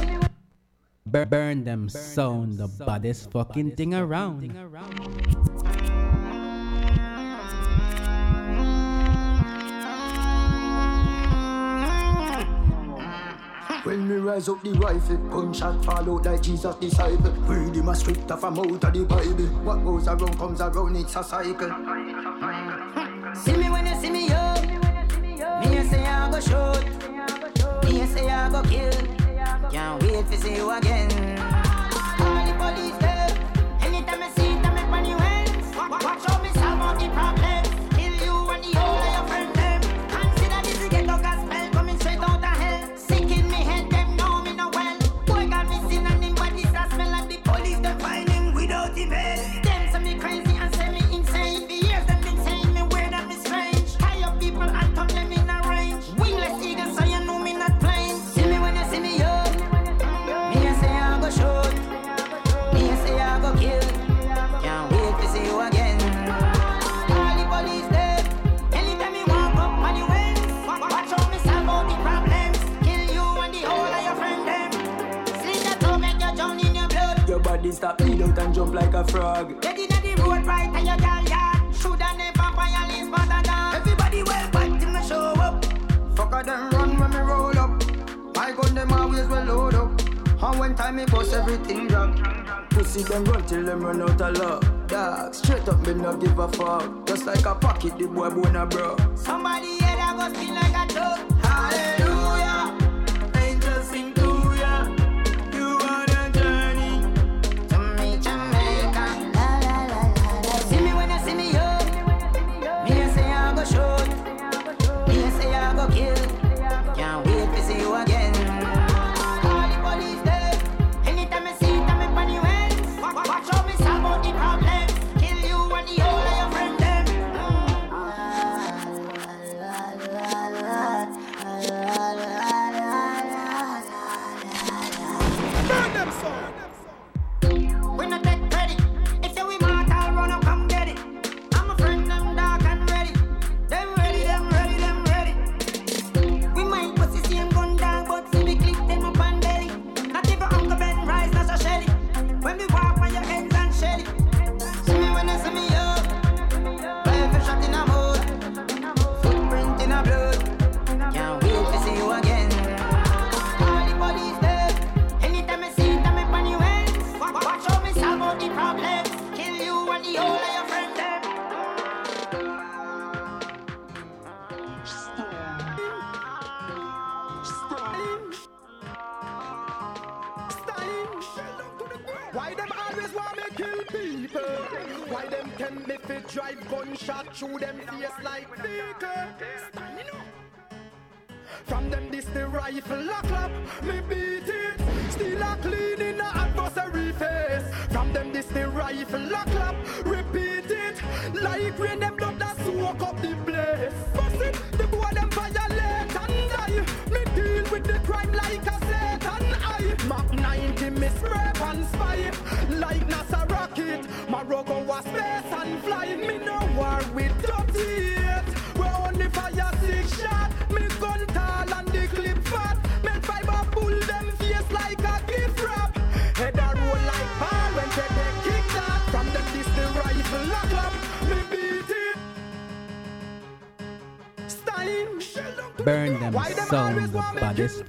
[1.05, 4.47] Bur- burn them sound, the baddest fucking thing around.
[13.83, 17.31] When me rise up the rifle, gunshot fall out like Jesus' disciple.
[17.49, 19.47] Read him a script of a mouth of the Bible.
[19.65, 21.69] What goes around comes around, it's a cycle.
[23.35, 24.53] See me when you see me, yo.
[25.59, 27.10] Me you say I go shoot.
[28.11, 28.91] Say I go kill.
[29.71, 31.39] Can't wait to see you again.
[32.19, 33.29] All the police there.
[33.81, 35.75] Anytime I see them, make money wins.
[35.77, 37.50] Watch out, me solve all the problems.
[77.71, 79.61] Stop, bleed out and jump like a frog.
[79.61, 81.75] Get in the road right and you your girl yard.
[81.75, 83.75] Shoulda never violate mother than.
[83.75, 85.63] Everybody well back till me show up.
[86.15, 87.83] Fucker them run when me roll up.
[88.35, 90.01] My gun them always well load up.
[90.43, 92.17] And when time me bust everything drop.
[92.71, 94.87] Pussy them run till them run out of luck.
[94.87, 97.05] Dog, straight up me no give a fuck.
[97.05, 98.97] Just like a pocket, the boy bone a bro.
[99.15, 101.30] Somebody here that go spin like a dog.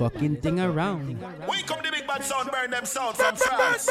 [0.03, 1.17] Fucking thing around.
[1.49, 3.89] We come the big bad sound, burn them sound from Burn, burn, France.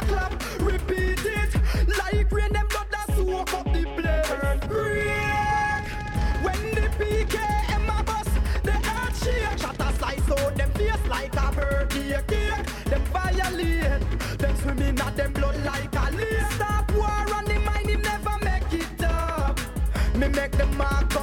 [0.00, 0.60] Lock up.
[0.60, 1.54] Repeat it.
[1.88, 4.66] Like rain them blood that soak up the place.
[4.68, 5.86] Break.
[6.44, 8.30] When the PKM a bust,
[8.62, 9.58] the earth shake.
[9.58, 12.66] Shot a slice out them face like a birthday cake.
[12.84, 16.52] Them violate, them swimming at them blood like a lake.
[16.54, 19.58] Stop war and the mind him never make it up.
[20.14, 21.15] Me make the mark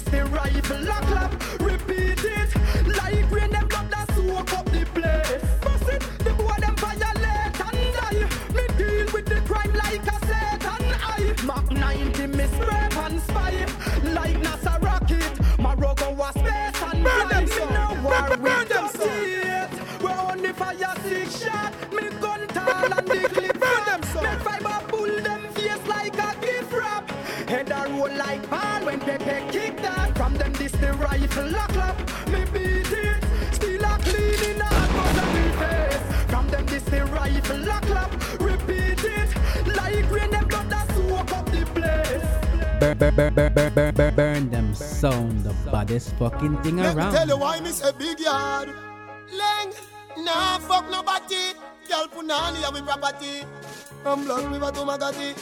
[0.00, 2.50] this the rifle lock up, repeat it.
[2.86, 5.44] Like rain them blood that soak up the place.
[5.62, 8.24] Bust it, the boy them violate and die.
[8.56, 11.34] Me deal with the crime like a Satan eye.
[11.44, 13.54] Mach 90 me spray and spy.
[14.12, 17.44] Like NASA rocket, Morocco was space and Burn them.
[17.44, 19.08] Me no war Burn- burn them dirty some.
[19.08, 20.02] hate.
[20.02, 21.72] We only fire six shot.
[21.92, 24.22] Me gun tall and the clip fat.
[24.22, 27.10] Make fiber pull them face like a gift wrap.
[27.48, 28.44] Head a roll like
[29.26, 30.16] ball kick that.
[30.16, 31.98] From them this the rifle lock up.
[32.28, 33.24] Me beat it.
[33.52, 36.30] Still a clean in a adversary face.
[36.30, 38.40] From them this the rifle lock up.
[38.40, 39.30] Repeat it.
[39.76, 40.90] Like rain them blood that
[41.32, 42.26] up the place.
[42.80, 46.96] Burn, burn, burn, burn, burn, burn, burn, burn them sound, the baddest fucking thing Let
[46.96, 48.68] me tell you why me say big yard.
[49.32, 49.72] Leng,
[50.24, 51.54] nah fuck nobody.
[51.88, 53.44] Girl punani ya we property.
[54.02, 55.34] From blood river to Magati.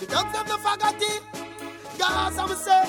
[0.00, 1.37] The dogs have no fagati.
[1.98, 2.84] Gas I'm say.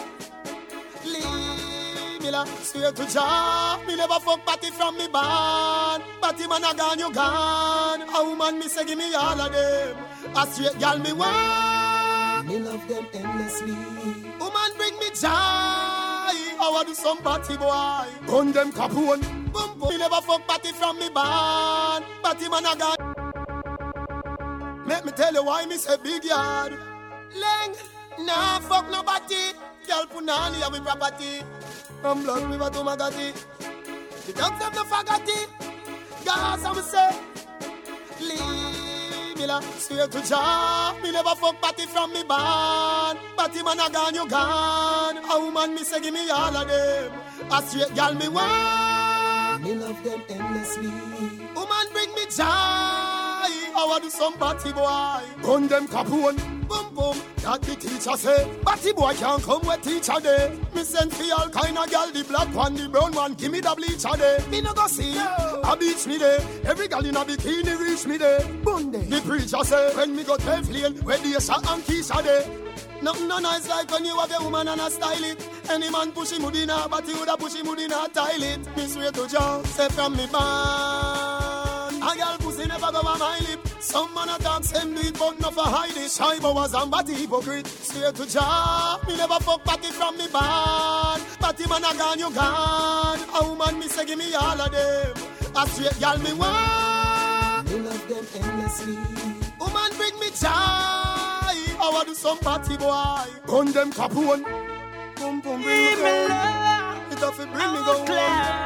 [1.04, 3.80] Leave me la swear to Jah.
[3.88, 6.04] Me never fuck party from me band.
[6.22, 8.02] Party man a gone, you gone.
[8.02, 9.98] A woman me say give me all of them.
[10.36, 12.48] A straight girl me want.
[12.48, 13.74] Me love them endlessly.
[14.40, 15.30] Woman bring me joy.
[16.62, 18.06] I want do some party boy.
[18.28, 19.22] Gun them capone.
[19.52, 19.90] Boom boom.
[19.90, 22.06] Me never fuck party from me band.
[22.22, 22.96] Party man a gone.
[24.88, 26.74] Let me tell you why me say big yard.
[27.36, 27.78] Leng,
[28.26, 29.54] nah fuck nobody.
[29.88, 31.42] Girl punani we property.
[32.02, 33.34] From blood river to Magati.
[34.26, 35.48] The dogs have no fagati.
[36.24, 37.10] Gas I'm say.
[38.22, 40.96] Leave me la swear to Jah.
[41.02, 43.20] Me never fuck party from me band.
[43.36, 45.18] Party man a gone, you gone.
[45.18, 47.12] A woman me say give me all of them.
[47.52, 49.64] A straight girl me want.
[49.64, 50.92] Me love them endlessly.
[51.56, 53.09] Woman bring me joy.
[53.76, 55.22] I want some party boy.
[55.42, 56.38] Gun them capone.
[56.68, 57.18] Boom boom.
[57.38, 58.58] That the teacher say.
[58.64, 60.60] Party boy can't come where teacher day.
[60.76, 62.12] Me send for all kind of gal.
[62.12, 63.34] The black one, the brown one.
[63.34, 64.38] Give me the bleacher day.
[64.52, 65.18] Me no go see.
[65.18, 66.38] A beach me day.
[66.66, 68.40] Every gal in a bikini reach me day.
[68.64, 69.10] Bunde.
[69.10, 69.96] The preacher say.
[69.96, 70.96] When me go tell flame.
[70.98, 72.46] Where the shot and Keisha day.
[73.02, 75.48] Nothing no nice like when you have a woman and a style it.
[75.70, 78.76] Any man push him in her, but he woulda push him in her toilet.
[78.76, 81.49] Me swear to Jah, say from me band.
[82.02, 83.68] A girl pussy never go on my lip.
[83.80, 86.10] Some man a talk same do it, but not for hide it.
[86.12, 87.68] Shy was and body hypocrite.
[87.68, 91.24] Swear to Jah, me never fuck party from me band.
[91.40, 93.20] Party man a gone, you gone.
[93.36, 95.14] A woman me say give me all of them.
[95.56, 97.70] A straight girl me want.
[97.70, 98.98] Me love them endlessly.
[99.60, 100.50] Woman bring me joy.
[101.82, 103.26] I want do some party boy.
[103.46, 104.44] Gun them capone.
[105.16, 106.79] Boom boom bring me go.
[107.20, 108.06] It have to bring me go.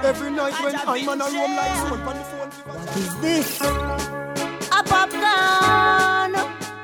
[0.04, 2.52] Every night when I'm on a room like someone on the phone.
[2.70, 3.62] What is this?
[3.62, 6.36] A popcorn.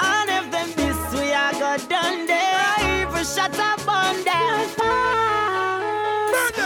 [0.02, 3.04] And if them this we are got done there.
[3.06, 4.66] Even shut up on them.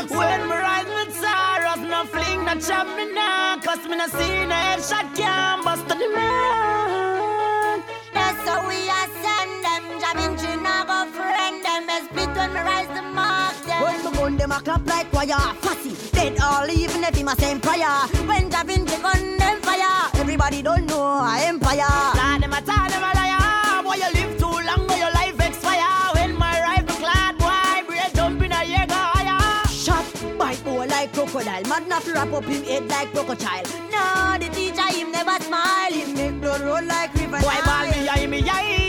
[0.08, 3.60] When me rise with sorrows, no fling, no chop me now.
[3.60, 7.84] Cause me no see no headshot can bust to the man.
[8.14, 9.84] That's how we are send them.
[10.00, 11.88] Jamming chin, I go friend them.
[11.88, 13.82] Best split when me rise the mark them.
[13.84, 14.93] When me gun them a clap
[15.26, 17.88] choir Fussy, dead all even if him a same prayer
[18.28, 22.90] When Da Vinci gun them fire Everybody don't know a empire Lord, them a tell
[22.90, 23.84] them a liar.
[23.84, 26.14] Boy, you live too long, boy, your life expire.
[26.16, 29.68] When my rifle clad boy, break jump in a year higher.
[29.68, 30.06] Shot,
[30.38, 31.64] bite boy like crocodile.
[31.64, 35.92] Mad enough to wrap up him head like crocodile No, the teacher him never smile.
[35.92, 38.83] Him make blood roll like river Boy, ball me eye, me jabba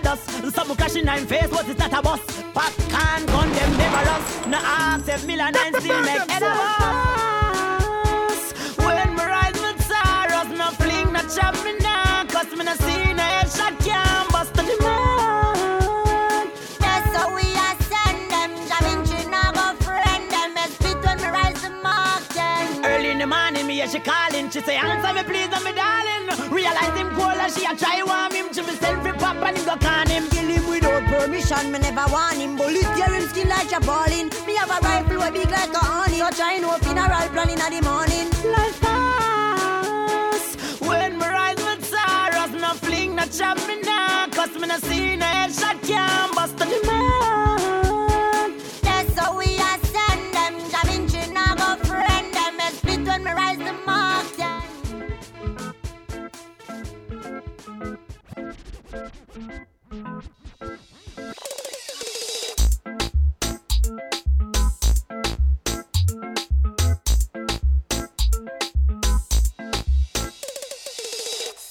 [0.00, 0.54] dust.
[0.54, 2.20] Some crashing in face, but it's not a bus.
[2.54, 4.46] Popcorn gun, them never rust.
[4.48, 8.42] No ask if million and still make head of us.
[8.78, 11.85] When me rise with sorrows, no fling, no chop me
[23.86, 24.50] hear she calling.
[24.50, 26.52] She say, answer me please, and me darling.
[26.52, 28.52] Realize him cold and she a try warm him.
[28.52, 30.28] She me selfie pop and him go can him.
[30.30, 34.30] Kill him without permission, me never want him Bullet tear him skin like a ballin'
[34.46, 37.58] Me have a rifle way big like a honey So try no funeral plan in
[37.58, 40.56] the morning Life pass.
[40.80, 44.26] When me rise with sorrows, no fling, no chop me now.
[44.28, 47.55] Cause me no see no headshot can bust the man.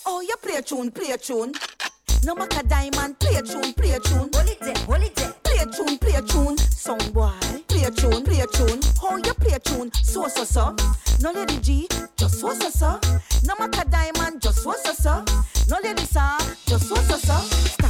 [0.08, 1.54] Oh, you play a tune, play a tune.
[2.24, 4.30] No matter diamond, play a tune, play a tune.
[4.34, 5.34] Hold it there, hold it there.
[5.44, 6.58] Play a tune, play a tune.
[6.58, 7.32] Song boy,
[7.68, 8.80] play a tune, play a tune.
[9.02, 10.76] Oh, you play a tune, so so so.
[11.22, 11.88] No lady G,
[12.18, 13.00] just so so so.
[13.46, 15.24] No matter diamond, just so so so.
[15.70, 17.85] No lady sir, just so so so.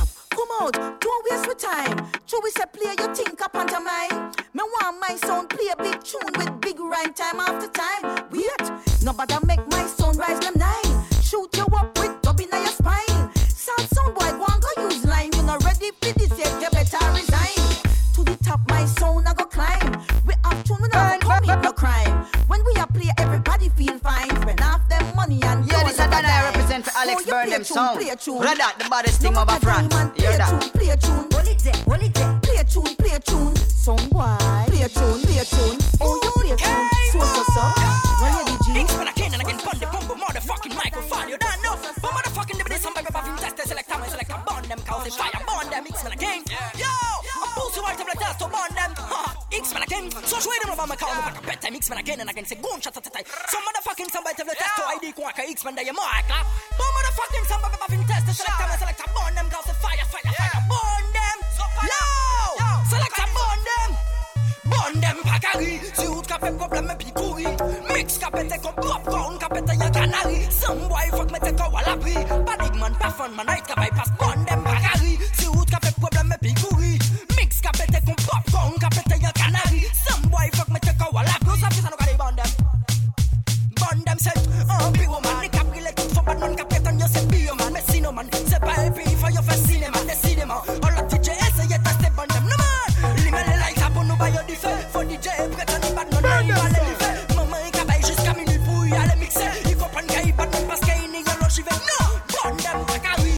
[0.47, 1.97] Come out, don't waste your time.
[2.27, 4.31] True, we say play your think up mine.
[4.53, 8.27] Me want my sound play a big tune with big rhyme time after time.
[8.31, 11.05] Wait, nobody make my sound rise them nine.
[11.23, 13.33] Shoot you up with dub in your spine.
[13.47, 14.14] Sound sound
[27.05, 28.27] Oh, play exburn themselves.
[28.27, 29.93] Red at the baddest thing over France.
[30.17, 30.71] Hear that?
[30.73, 32.39] Play a tune, hold it there, hold it there.
[32.41, 33.55] Play a tune, play a tune.
[33.55, 34.37] Some boy.
[34.67, 35.77] Play a tune, play a tune.
[36.01, 36.89] Oh, you play a tune.
[37.13, 37.61] So so so.
[38.21, 38.73] Well, you DJ.
[38.73, 41.29] Things when I can and I can pun the bumble motherfucking microphone.
[41.29, 41.77] You don't know.
[42.01, 42.81] But motherfucking, they be this.
[42.81, 44.37] Some baby, but you test the selector, my selector.
[44.47, 45.31] Burn them, cause they fire.
[45.45, 46.43] Burn them, mix when I can.
[46.49, 46.74] Yeah.
[49.95, 52.45] Done on me call me back a pet time X-Men again and again.
[52.45, 55.75] Say gunshot at a time Some motherfucking somebody tell the test to ID Quack X-Men
[55.75, 56.39] They mark la
[56.77, 60.31] But motherfucking somebody buffing test Select them select a burn them Cause the fire fire
[60.35, 60.61] fire.
[60.69, 61.37] Burn them.
[61.89, 62.03] Yo.
[62.91, 63.91] Select a burn them.
[64.71, 67.47] Burn them pakari Si out ka fe problem me pi kouri
[67.93, 70.39] Mix ka pete kon popcorn Ka pete ya canary.
[70.49, 72.15] Some boy fuck me ko wala pri
[72.45, 75.91] Padig man pa fun man night ka bypass Burn them pakari Si out ka fe
[75.99, 76.51] problem me pi